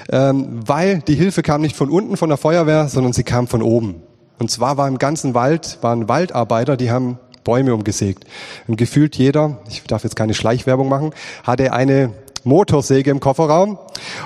ähm, 0.09 0.61
weil 0.65 1.01
die 1.01 1.15
Hilfe 1.15 1.43
kam 1.43 1.61
nicht 1.61 1.75
von 1.75 1.89
unten 1.89 2.15
von 2.15 2.29
der 2.29 2.37
Feuerwehr, 2.37 2.87
sondern 2.87 3.11
sie 3.11 3.23
kam 3.23 3.47
von 3.47 3.61
oben. 3.61 4.01
Und 4.39 4.49
zwar 4.49 4.77
war 4.77 4.87
im 4.87 4.97
ganzen 4.97 5.33
Wald, 5.33 5.79
waren 5.81 6.07
Waldarbeiter, 6.07 6.77
die 6.77 6.89
haben 6.91 7.19
Bäume 7.43 7.73
umgesägt. 7.73 8.25
Und 8.67 8.77
gefühlt 8.77 9.17
jeder, 9.17 9.59
ich 9.69 9.83
darf 9.83 10.03
jetzt 10.03 10.15
keine 10.15 10.33
Schleichwerbung 10.33 10.87
machen, 10.87 11.11
hatte 11.43 11.73
eine 11.73 12.11
Motorsäge 12.45 13.11
im 13.11 13.19
Kofferraum 13.19 13.77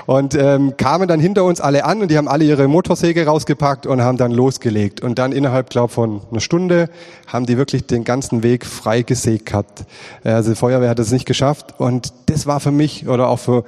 und 0.06 0.34
ähm, 0.34 0.76
kamen 0.76 1.08
dann 1.08 1.20
hinter 1.20 1.44
uns 1.44 1.60
alle 1.60 1.84
an 1.84 2.02
und 2.02 2.10
die 2.10 2.18
haben 2.18 2.28
alle 2.28 2.44
ihre 2.44 2.68
Motorsäge 2.68 3.26
rausgepackt 3.26 3.86
und 3.86 4.02
haben 4.02 4.18
dann 4.18 4.32
losgelegt. 4.32 5.00
Und 5.00 5.18
dann 5.18 5.32
innerhalb, 5.32 5.70
glaube 5.70 5.92
von 5.92 6.22
einer 6.30 6.40
Stunde 6.40 6.88
haben 7.26 7.46
die 7.46 7.56
wirklich 7.56 7.86
den 7.86 8.04
ganzen 8.04 8.42
Weg 8.42 8.66
frei 8.66 9.02
gesägt 9.02 9.46
gehabt. 9.46 9.84
Also 10.24 10.50
die 10.50 10.56
Feuerwehr 10.56 10.88
hat 10.88 10.98
es 10.98 11.12
nicht 11.12 11.26
geschafft 11.26 11.74
und 11.78 12.12
das 12.26 12.46
war 12.46 12.60
für 12.60 12.72
mich 12.72 13.08
oder 13.08 13.28
auch 13.28 13.38
für 13.38 13.64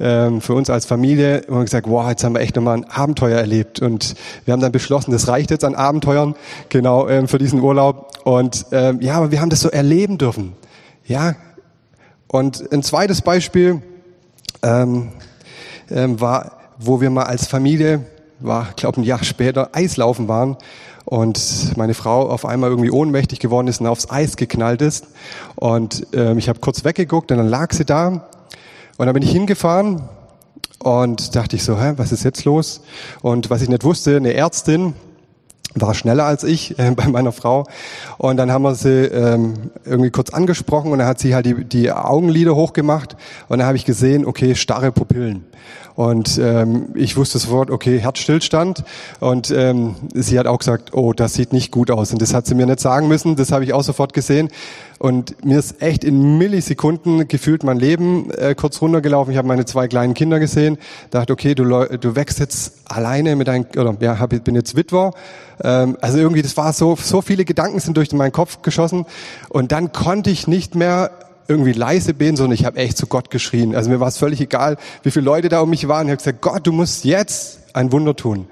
ähm, 0.00 0.40
für 0.40 0.54
uns 0.54 0.70
als 0.70 0.86
Familie 0.86 1.42
wir 1.48 1.64
gesagt, 1.64 1.88
wow, 1.88 2.08
jetzt 2.08 2.22
haben 2.22 2.34
wir 2.34 2.40
echt 2.40 2.56
nochmal 2.56 2.76
ein 2.76 2.84
Abenteuer 2.84 3.38
erlebt. 3.38 3.80
Und 3.80 4.14
wir 4.44 4.52
haben 4.52 4.60
dann 4.60 4.72
beschlossen, 4.72 5.10
das 5.10 5.28
reicht 5.28 5.50
jetzt 5.50 5.64
an 5.64 5.74
Abenteuern, 5.74 6.34
genau, 6.68 7.08
ähm, 7.08 7.28
für 7.28 7.38
diesen 7.38 7.60
Urlaub. 7.60 8.18
Und 8.24 8.66
ähm, 8.72 9.00
ja, 9.00 9.14
aber 9.14 9.30
wir 9.30 9.40
haben 9.40 9.50
das 9.50 9.60
so 9.60 9.70
erleben 9.70 10.18
dürfen. 10.18 10.54
Ja, 11.04 11.34
und 12.28 12.72
ein 12.72 12.82
zweites 12.82 13.22
Beispiel 13.22 13.82
ähm, 14.62 15.08
ähm, 15.90 16.20
war, 16.20 16.52
wo 16.78 17.00
wir 17.00 17.10
mal 17.10 17.24
als 17.24 17.46
Familie, 17.46 18.04
war, 18.40 18.68
glaube 18.76 19.00
ein 19.00 19.04
Jahr 19.04 19.24
später, 19.24 19.70
Eislaufen 19.72 20.28
waren 20.28 20.56
und 21.04 21.76
meine 21.76 21.94
Frau 21.94 22.28
auf 22.28 22.44
einmal 22.44 22.70
irgendwie 22.70 22.90
ohnmächtig 22.90 23.40
geworden 23.40 23.66
ist 23.66 23.80
und 23.80 23.86
aufs 23.86 24.10
Eis 24.10 24.36
geknallt 24.36 24.82
ist. 24.82 25.06
Und 25.56 26.06
ähm, 26.12 26.38
ich 26.38 26.48
habe 26.48 26.60
kurz 26.60 26.84
weggeguckt 26.84 27.32
und 27.32 27.38
dann 27.38 27.48
lag 27.48 27.72
sie 27.72 27.84
da. 27.84 28.28
Und 28.98 29.06
dann 29.06 29.14
bin 29.14 29.22
ich 29.22 29.30
hingefahren 29.30 30.02
und 30.78 31.34
dachte 31.34 31.56
ich 31.56 31.64
so, 31.64 31.80
hä, 31.80 31.94
was 31.96 32.12
ist 32.12 32.24
jetzt 32.24 32.44
los? 32.44 32.82
Und 33.22 33.48
was 33.48 33.62
ich 33.62 33.68
nicht 33.68 33.84
wusste, 33.84 34.16
eine 34.16 34.34
Ärztin, 34.34 34.94
war 35.80 35.94
schneller 35.94 36.24
als 36.24 36.44
ich 36.44 36.78
äh, 36.78 36.90
bei 36.96 37.08
meiner 37.08 37.32
Frau. 37.32 37.64
Und 38.16 38.36
dann 38.36 38.50
haben 38.50 38.62
wir 38.62 38.74
sie 38.74 39.04
ähm, 39.04 39.54
irgendwie 39.84 40.10
kurz 40.10 40.30
angesprochen 40.30 40.92
und 40.92 40.98
dann 40.98 41.08
hat 41.08 41.18
sie 41.18 41.34
halt 41.34 41.46
die, 41.46 41.64
die 41.64 41.92
Augenlider 41.92 42.54
hochgemacht 42.54 43.16
und 43.48 43.58
dann 43.58 43.66
habe 43.66 43.76
ich 43.76 43.84
gesehen, 43.84 44.26
okay, 44.26 44.54
starre 44.54 44.92
Pupillen. 44.92 45.44
Und 45.98 46.38
ähm, 46.38 46.90
ich 46.94 47.16
wusste 47.16 47.40
sofort, 47.40 47.72
okay, 47.72 47.98
Herzstillstand. 47.98 48.84
Und 49.18 49.50
ähm, 49.50 49.96
sie 50.14 50.38
hat 50.38 50.46
auch 50.46 50.60
gesagt, 50.60 50.94
oh, 50.94 51.12
das 51.12 51.34
sieht 51.34 51.52
nicht 51.52 51.72
gut 51.72 51.90
aus. 51.90 52.12
Und 52.12 52.22
das 52.22 52.34
hat 52.34 52.46
sie 52.46 52.54
mir 52.54 52.66
nicht 52.66 52.78
sagen 52.78 53.08
müssen, 53.08 53.34
das 53.34 53.50
habe 53.50 53.64
ich 53.64 53.72
auch 53.72 53.82
sofort 53.82 54.12
gesehen. 54.12 54.48
Und 54.98 55.44
mir 55.44 55.58
ist 55.58 55.80
echt 55.80 56.02
in 56.02 56.38
Millisekunden 56.38 57.28
gefühlt 57.28 57.62
mein 57.62 57.78
Leben 57.78 58.30
äh, 58.32 58.54
kurz 58.56 58.82
runtergelaufen. 58.82 59.32
Ich 59.32 59.38
habe 59.38 59.46
meine 59.46 59.64
zwei 59.64 59.86
kleinen 59.86 60.14
Kinder 60.14 60.40
gesehen, 60.40 60.76
dachte, 61.10 61.32
okay, 61.32 61.54
du, 61.54 61.64
du 61.64 62.16
wächst 62.16 62.40
jetzt 62.40 62.74
alleine 62.84 63.36
mit 63.36 63.46
deinem, 63.46 63.66
oder 63.76 63.96
ja, 64.00 64.18
hab, 64.18 64.30
bin 64.42 64.56
jetzt 64.56 64.74
Witwer. 64.74 65.12
Ähm, 65.62 65.96
also 66.00 66.18
irgendwie, 66.18 66.42
das 66.42 66.56
war 66.56 66.72
so, 66.72 66.96
so 66.96 67.22
viele 67.22 67.44
Gedanken 67.44 67.78
sind 67.78 67.96
durch 67.96 68.12
meinen 68.12 68.32
Kopf 68.32 68.62
geschossen. 68.62 69.06
Und 69.48 69.70
dann 69.70 69.92
konnte 69.92 70.30
ich 70.30 70.48
nicht 70.48 70.74
mehr 70.74 71.10
irgendwie 71.46 71.72
leise 71.72 72.12
bin, 72.12 72.36
sondern 72.36 72.54
ich 72.54 72.64
habe 72.64 72.78
echt 72.78 72.98
zu 72.98 73.06
Gott 73.06 73.30
geschrien. 73.30 73.76
Also 73.76 73.90
mir 73.90 74.00
war 74.00 74.08
es 74.08 74.18
völlig 74.18 74.40
egal, 74.40 74.76
wie 75.04 75.10
viele 75.12 75.24
Leute 75.24 75.48
da 75.48 75.60
um 75.60 75.70
mich 75.70 75.86
waren. 75.86 76.06
Ich 76.06 76.10
habe 76.10 76.18
gesagt, 76.18 76.42
Gott, 76.42 76.66
du 76.66 76.72
musst 76.72 77.04
jetzt 77.04 77.60
ein 77.72 77.92
Wunder 77.92 78.16
tun. 78.16 78.48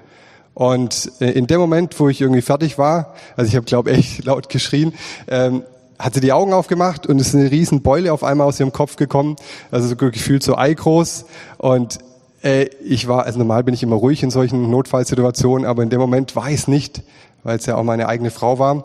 Und 0.53 1.11
äh, 1.19 1.29
in 1.31 1.45
dem 1.45 1.59
Moment, 1.59 1.99
wo 1.99 2.09
ich 2.09 2.21
irgendwie 2.21 2.41
fertig 2.41 2.77
war, 2.77 3.13
also 3.35 3.49
ich 3.49 3.55
habe, 3.55 3.65
glaube 3.65 3.91
echt 3.91 4.25
laut 4.25 4.49
geschrien, 4.49 4.93
ähm, 5.27 5.63
hat 5.99 6.13
sie 6.13 6.21
die 6.21 6.33
Augen 6.33 6.53
aufgemacht 6.53 7.07
und 7.07 7.19
es 7.19 7.29
ist 7.29 7.35
eine 7.35 7.51
riesen 7.51 7.81
Beule 7.81 8.13
auf 8.13 8.23
einmal 8.23 8.47
aus 8.47 8.59
ihrem 8.59 8.71
Kopf 8.71 8.95
gekommen, 8.95 9.35
also 9.71 9.87
so 9.87 9.95
gefühlt 9.95 10.43
so 10.43 10.57
eigroß 10.57 11.25
und 11.57 11.99
äh, 12.43 12.65
ich 12.83 13.07
war, 13.07 13.25
also 13.25 13.39
normal 13.39 13.63
bin 13.63 13.73
ich 13.73 13.83
immer 13.83 13.95
ruhig 13.95 14.23
in 14.23 14.31
solchen 14.31 14.69
Notfallsituationen, 14.69 15.65
aber 15.65 15.83
in 15.83 15.89
dem 15.89 15.99
Moment 15.99 16.35
war 16.35 16.49
ich 16.49 16.55
es 16.55 16.67
nicht, 16.67 17.01
weil 17.43 17.57
es 17.57 17.65
ja 17.65 17.75
auch 17.75 17.83
meine 17.83 18.07
eigene 18.07 18.31
Frau 18.31 18.59
war. 18.59 18.83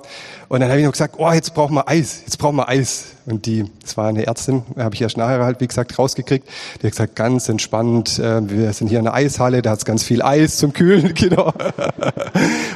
Und 0.49 0.61
dann 0.61 0.69
habe 0.69 0.79
ich 0.79 0.85
noch 0.85 0.93
gesagt, 0.93 1.17
oh, 1.19 1.31
jetzt 1.33 1.55
brauchen 1.55 1.75
wir 1.75 1.89
Eis, 1.89 2.23
jetzt 2.25 2.39
brauchen 2.39 2.57
wir 2.57 2.69
Eis. 2.69 3.07
Und 3.27 3.47
die, 3.47 3.65
das 3.83 3.97
war 3.97 4.09
eine 4.09 4.27
Ärztin, 4.27 4.63
habe 4.77 4.95
ich 4.95 5.03
erst 5.03 5.17
nachher 5.17 5.45
halt, 5.45 5.61
wie 5.61 5.67
gesagt, 5.67 5.99
rausgekriegt. 5.99 6.49
Die 6.81 6.87
hat 6.87 6.93
gesagt, 6.93 7.17
ganz 7.17 7.49
entspannt, 7.49 8.19
äh, 8.19 8.49
wir 8.49 8.73
sind 8.73 8.89
hier 8.89 8.99
in 8.99 9.05
der 9.05 9.15
Eishalle, 9.15 9.63
da 9.63 9.71
hat 9.71 9.79
es 9.79 9.85
ganz 9.85 10.03
viel 10.03 10.23
Eis 10.23 10.57
zum 10.57 10.73
Kühlen, 10.73 11.15
genau. 11.15 11.53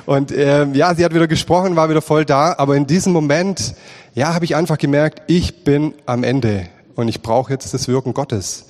Und 0.07 0.33
ähm, 0.37 0.75
ja, 0.75 0.95
sie 0.95 1.05
hat 1.05 1.15
wieder 1.15 1.29
gesprochen, 1.29 1.77
war 1.77 1.89
wieder 1.89 2.03
voll 2.03 2.25
da, 2.25 2.55
aber 2.59 2.77
in 2.77 2.87
diesem 2.87 3.13
Moment, 3.13 3.75
ja, 4.15 4.35
habe 4.35 4.45
ich 4.45 4.57
einfach 4.57 4.79
gemerkt, 4.79 5.23
ich 5.27 5.65
bin 5.65 5.95
am 6.07 6.25
Ende 6.25 6.67
und 6.97 7.09
ich 7.09 7.23
brauche 7.23 7.53
jetzt 7.53 7.73
das 7.73 7.89
Wirken 7.89 8.15
Gottes. 8.15 8.65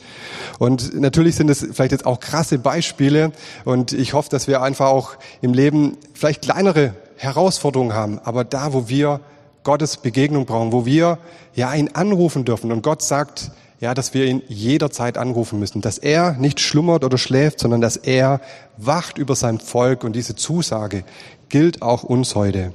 Und 0.58 0.98
natürlich 1.00 1.36
sind 1.36 1.48
es 1.48 1.66
vielleicht 1.72 1.92
jetzt 1.92 2.06
auch 2.06 2.20
krasse 2.20 2.58
Beispiele. 2.58 3.32
Und 3.64 3.92
ich 3.92 4.12
hoffe, 4.12 4.28
dass 4.28 4.48
wir 4.48 4.62
einfach 4.62 4.86
auch 4.86 5.12
im 5.40 5.54
Leben 5.54 5.96
vielleicht 6.12 6.42
kleinere 6.42 6.94
Herausforderungen 7.16 7.94
haben, 7.94 8.18
aber 8.22 8.44
da, 8.44 8.72
wo 8.72 8.88
wir 8.88 9.20
Gottes 9.62 9.96
Begegnung 9.96 10.44
brauchen, 10.44 10.70
wo 10.72 10.84
wir 10.84 11.18
ja 11.54 11.72
ihn 11.74 11.90
anrufen 11.94 12.44
dürfen. 12.44 12.70
Und 12.70 12.82
Gott 12.82 13.02
sagt, 13.02 13.50
ja, 13.80 13.94
dass 13.94 14.14
wir 14.14 14.26
ihn 14.26 14.42
jederzeit 14.48 15.18
anrufen 15.18 15.58
müssen, 15.58 15.80
dass 15.80 15.98
er 15.98 16.32
nicht 16.32 16.60
schlummert 16.60 17.04
oder 17.04 17.18
schläft, 17.18 17.60
sondern 17.60 17.80
dass 17.80 17.96
er 17.96 18.40
wacht 18.76 19.18
über 19.18 19.34
sein 19.34 19.58
Volk. 19.58 20.04
Und 20.04 20.14
diese 20.14 20.34
Zusage 20.34 21.04
gilt 21.48 21.82
auch 21.82 22.02
uns 22.02 22.34
heute. 22.34 22.72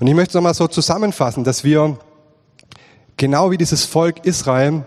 Und 0.00 0.06
ich 0.06 0.14
möchte 0.14 0.30
es 0.30 0.34
nochmal 0.34 0.54
so 0.54 0.68
zusammenfassen, 0.68 1.44
dass 1.44 1.64
wir 1.64 1.98
genau 3.16 3.50
wie 3.50 3.58
dieses 3.58 3.84
Volk 3.84 4.24
Israel, 4.24 4.84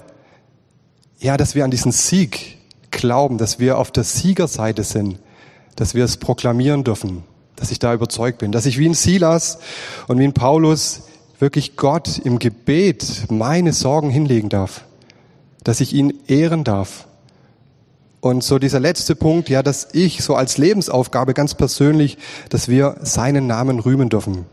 ja, 1.20 1.38
dass 1.38 1.56
wir 1.56 1.64
an 1.64 1.72
diesen 1.72 1.92
Sieg 1.92 2.58
glauben, 2.92 3.38
dass 3.38 3.60
wir 3.60 3.78
auf 3.78 3.92
der 3.92 4.04
Siegerseite 4.04 4.84
sind, 4.84 5.20
dass 5.76 5.94
wir 5.94 6.04
es 6.04 6.18
proklamieren 6.18 6.84
dürfen, 6.84 7.24
dass 7.56 7.72
ich 7.72 7.80
da 7.80 7.94
überzeugt 7.94 8.40
bin, 8.40 8.52
dass 8.52 8.66
ich 8.66 8.78
wie 8.78 8.88
ein 8.88 8.94
Silas 8.94 9.60
und 10.08 10.20
wie 10.20 10.24
ein 10.24 10.34
Paulus 10.34 11.04
wirklich 11.40 11.76
Gott 11.76 12.20
im 12.24 12.40
Gebet 12.40 13.26
meine 13.30 13.74
Sorgen 13.74 14.10
hinlegen 14.10 14.50
darf, 14.50 14.86
dass 15.64 15.82
ich 15.82 15.94
ihn 15.94 16.14
ehren 16.28 16.64
darf. 16.64 17.08
Und 18.20 18.44
so 18.44 18.58
dieser 18.58 18.80
letzte 18.80 19.16
Punkt, 19.16 19.48
ja, 19.48 19.62
dass 19.62 19.90
ich 19.94 20.24
so 20.24 20.36
als 20.36 20.58
Lebensaufgabe 20.58 21.34
ganz 21.34 21.54
persönlich, 21.54 22.18
dass 22.50 22.68
wir 22.68 22.98
seinen 23.02 23.46
Namen 23.46 23.80
rühmen 23.80 24.10
dürfen. 24.10 24.46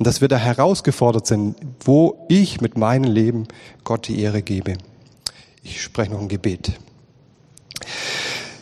Und 0.00 0.06
dass 0.06 0.22
wir 0.22 0.28
da 0.28 0.38
herausgefordert 0.38 1.26
sind, 1.26 1.56
wo 1.84 2.24
ich 2.30 2.62
mit 2.62 2.78
meinem 2.78 3.04
Leben 3.04 3.46
Gott 3.84 4.08
die 4.08 4.22
Ehre 4.22 4.40
gebe. 4.40 4.78
Ich 5.62 5.82
spreche 5.82 6.10
noch 6.10 6.22
ein 6.22 6.28
Gebet. 6.28 6.72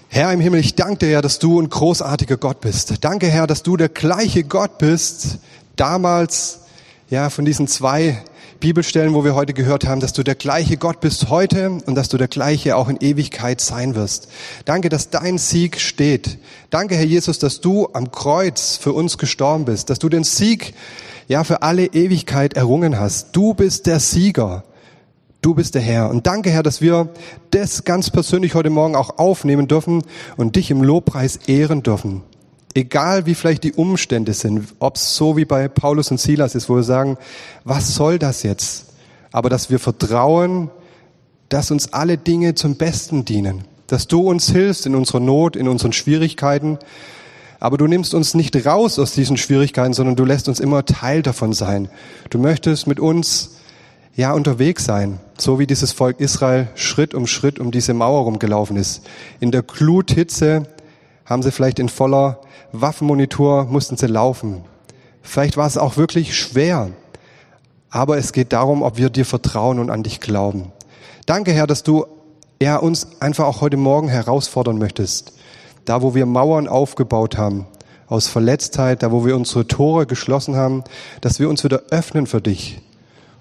Herr 0.09 0.33
im 0.33 0.41
Himmel, 0.41 0.59
ich 0.59 0.75
danke 0.75 1.07
dir, 1.07 1.23
dass 1.23 1.39
du 1.39 1.61
ein 1.61 1.69
großartiger 1.69 2.39
Gott 2.39 2.61
bist. 2.61 3.05
Danke, 3.05 3.29
Herr, 3.29 3.47
dass 3.47 3.63
du 3.63 3.77
der 3.77 3.89
gleiche 3.89 4.43
Gott 4.43 4.79
bist, 4.79 5.39
damals, 5.77 6.63
ja, 7.09 7.31
von 7.31 7.45
diesen 7.45 7.69
zwei 7.69 8.21
Bibelstellen, 8.59 9.15
wo 9.15 9.23
wir 9.23 9.37
heute 9.37 9.53
gehört 9.53 9.87
haben, 9.87 10.01
dass 10.01 10.13
du 10.13 10.25
der 10.25 10.35
gleiche 10.35 10.77
Gott 10.77 10.99
bist 10.99 11.29
heute 11.29 11.71
und 11.71 11.95
dass 11.95 12.09
du 12.09 12.17
der 12.17 12.27
gleiche 12.27 12.75
auch 12.75 12.89
in 12.89 12.97
Ewigkeit 12.97 13.61
sein 13.61 13.95
wirst. 13.95 14.27
Danke, 14.65 14.89
dass 14.89 15.11
dein 15.11 15.39
Sieg 15.39 15.79
steht. 15.79 16.39
Danke, 16.71 16.97
Herr 16.97 17.05
Jesus, 17.05 17.39
dass 17.39 17.61
du 17.61 17.91
am 17.93 18.11
Kreuz 18.11 18.77
für 18.77 18.93
uns 18.93 19.19
gestorben 19.19 19.67
bist, 19.67 19.89
dass 19.89 20.01
du 20.01 20.09
den 20.09 20.25
Sieg 20.25 20.75
ja 21.29 21.45
für 21.45 21.63
alle 21.63 21.87
Ewigkeit 21.87 22.55
errungen 22.55 22.99
hast. 22.99 23.37
Du 23.37 23.55
bist 23.55 23.87
der 23.87 24.01
Sieger. 24.01 24.65
Du 25.41 25.55
bist 25.55 25.77
der 25.77 25.83
Herr. 25.83 26.11
Und 26.11 26.27
danke, 26.27 26.51
Herr, 26.51 26.65
dass 26.65 26.81
wir 26.81 27.11
das 27.53 27.85
ganz 27.85 28.11
persönlich 28.11 28.55
heute 28.55 28.71
Morgen 28.71 28.97
auch 28.97 29.19
aufnehmen 29.19 29.69
dürfen 29.69 30.03
und 30.37 30.57
dich 30.57 30.73
im 30.73 30.83
Lobpreis 30.83 31.37
ehren 31.47 31.85
dürfen. 31.85 32.23
Egal 32.75 33.27
wie 33.27 33.35
vielleicht 33.35 33.63
die 33.63 33.73
Umstände 33.73 34.33
sind, 34.33 34.75
ob 34.79 34.97
es 34.97 35.15
so 35.15 35.37
wie 35.37 35.45
bei 35.45 35.69
Paulus 35.69 36.11
und 36.11 36.19
Silas 36.19 36.55
ist, 36.55 36.69
wo 36.69 36.77
wir 36.77 36.83
sagen, 36.83 37.19
was 37.65 37.95
soll 37.95 38.19
das 38.19 38.43
jetzt? 38.43 38.87
Aber 39.31 39.49
dass 39.49 39.71
wir 39.71 39.79
vertrauen, 39.79 40.71
dass 41.49 41.71
uns 41.71 41.93
alle 41.93 42.19
Dinge 42.19 42.55
zum 42.55 42.77
Besten 42.77 43.25
dienen, 43.25 43.65
dass 43.87 44.07
du 44.07 44.29
uns 44.29 44.51
hilfst 44.51 44.87
in 44.87 44.95
unserer 44.95 45.21
Not, 45.21 45.57
in 45.57 45.69
unseren 45.69 45.93
Schwierigkeiten, 45.93 46.79
aber 47.61 47.77
du 47.77 47.87
nimmst 47.87 48.15
uns 48.15 48.35
nicht 48.35 48.55
raus 48.67 48.99
aus 48.99 49.13
diesen 49.13 49.37
Schwierigkeiten, 49.37 49.93
sondern 49.93 50.17
du 50.17 50.25
lässt 50.25 50.49
uns 50.49 50.61
immer 50.61 50.85
Teil 50.85 51.23
davon 51.23 51.53
sein. 51.53 51.89
Du 52.31 52.39
möchtest 52.39 52.87
mit 52.87 53.01
uns 53.01 53.57
ja 54.15 54.33
unterwegs 54.33 54.85
sein, 54.85 55.21
so 55.39 55.59
wie 55.59 55.67
dieses 55.67 55.93
Volk 55.93 56.21
Israel 56.21 56.69
Schritt 56.75 57.15
um 57.15 57.27
Schritt 57.27 57.59
um 57.59 57.71
diese 57.71 57.95
Mauer 57.95 58.23
rumgelaufen 58.25 58.77
ist. 58.77 59.03
In 59.41 59.51
der 59.51 59.63
Gluthitze 59.63 60.65
haben 61.25 61.43
sie 61.43 61.53
vielleicht 61.53 61.79
in 61.79 61.89
voller 61.89 62.41
Waffenmonitor 62.73 63.65
mussten 63.65 63.97
sie 63.97 64.07
laufen. 64.07 64.63
Vielleicht 65.23 65.57
war 65.57 65.67
es 65.67 65.79
auch 65.79 65.97
wirklich 65.97 66.37
schwer. 66.37 66.91
Aber 67.91 68.19
es 68.19 68.33
geht 68.33 68.53
darum, 68.53 68.83
ob 68.83 68.99
wir 68.99 69.09
dir 69.09 69.25
vertrauen 69.25 69.79
und 69.79 69.91
an 69.91 70.03
dich 70.03 70.21
glauben. 70.21 70.73
Danke, 71.25 71.53
Herr, 71.53 71.67
dass 71.67 71.83
du 71.83 72.07
ja, 72.61 72.77
uns 72.77 73.21
einfach 73.21 73.47
auch 73.47 73.61
heute 73.61 73.77
Morgen 73.77 74.09
herausfordern 74.09 74.79
möchtest. 74.79 75.33
Da, 75.89 76.03
wo 76.03 76.15
wir 76.15 76.27
Mauern 76.27 76.69
aufgebaut 76.69 77.39
haben, 77.39 77.67
aus 78.09 78.27
Verletztheit, 78.27 79.03
da, 79.03 79.11
wo 79.11 79.25
wir 79.25 79.35
unsere 79.35 79.67
Tore 79.67 80.05
geschlossen 80.05 80.55
haben, 80.55 80.85
dass 81.23 81.41
wir 81.41 81.49
uns 81.49 81.65
wieder 81.65 81.85
öffnen 81.91 82.27
für 82.27 82.43
dich. 82.43 82.83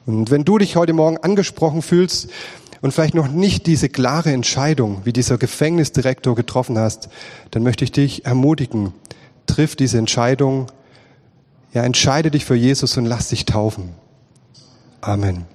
Und 0.06 0.32
wenn 0.32 0.46
du 0.46 0.58
dich 0.58 0.78
heute 0.78 0.94
Morgen 0.94 1.18
angesprochen 1.18 1.82
fühlst 1.82 2.30
und 2.82 2.94
vielleicht 2.94 3.16
noch 3.16 3.28
nicht 3.28 3.68
diese 3.68 3.90
klare 3.90 4.32
Entscheidung 4.32 5.02
wie 5.04 5.12
dieser 5.12 5.38
Gefängnisdirektor 5.38 6.36
getroffen 6.36 6.80
hast, 6.80 7.10
dann 7.52 7.64
möchte 7.64 7.84
ich 7.84 7.92
dich 7.92 8.26
ermutigen, 8.26 8.94
triff 9.46 9.76
diese 9.76 9.98
Entscheidung, 9.98 10.68
ja, 11.74 11.84
entscheide 11.84 12.32
dich 12.32 12.46
für 12.46 12.56
Jesus 12.56 12.96
und 12.96 13.06
lass 13.06 13.28
dich 13.28 13.44
taufen. 13.44 13.90
Amen. 15.02 15.46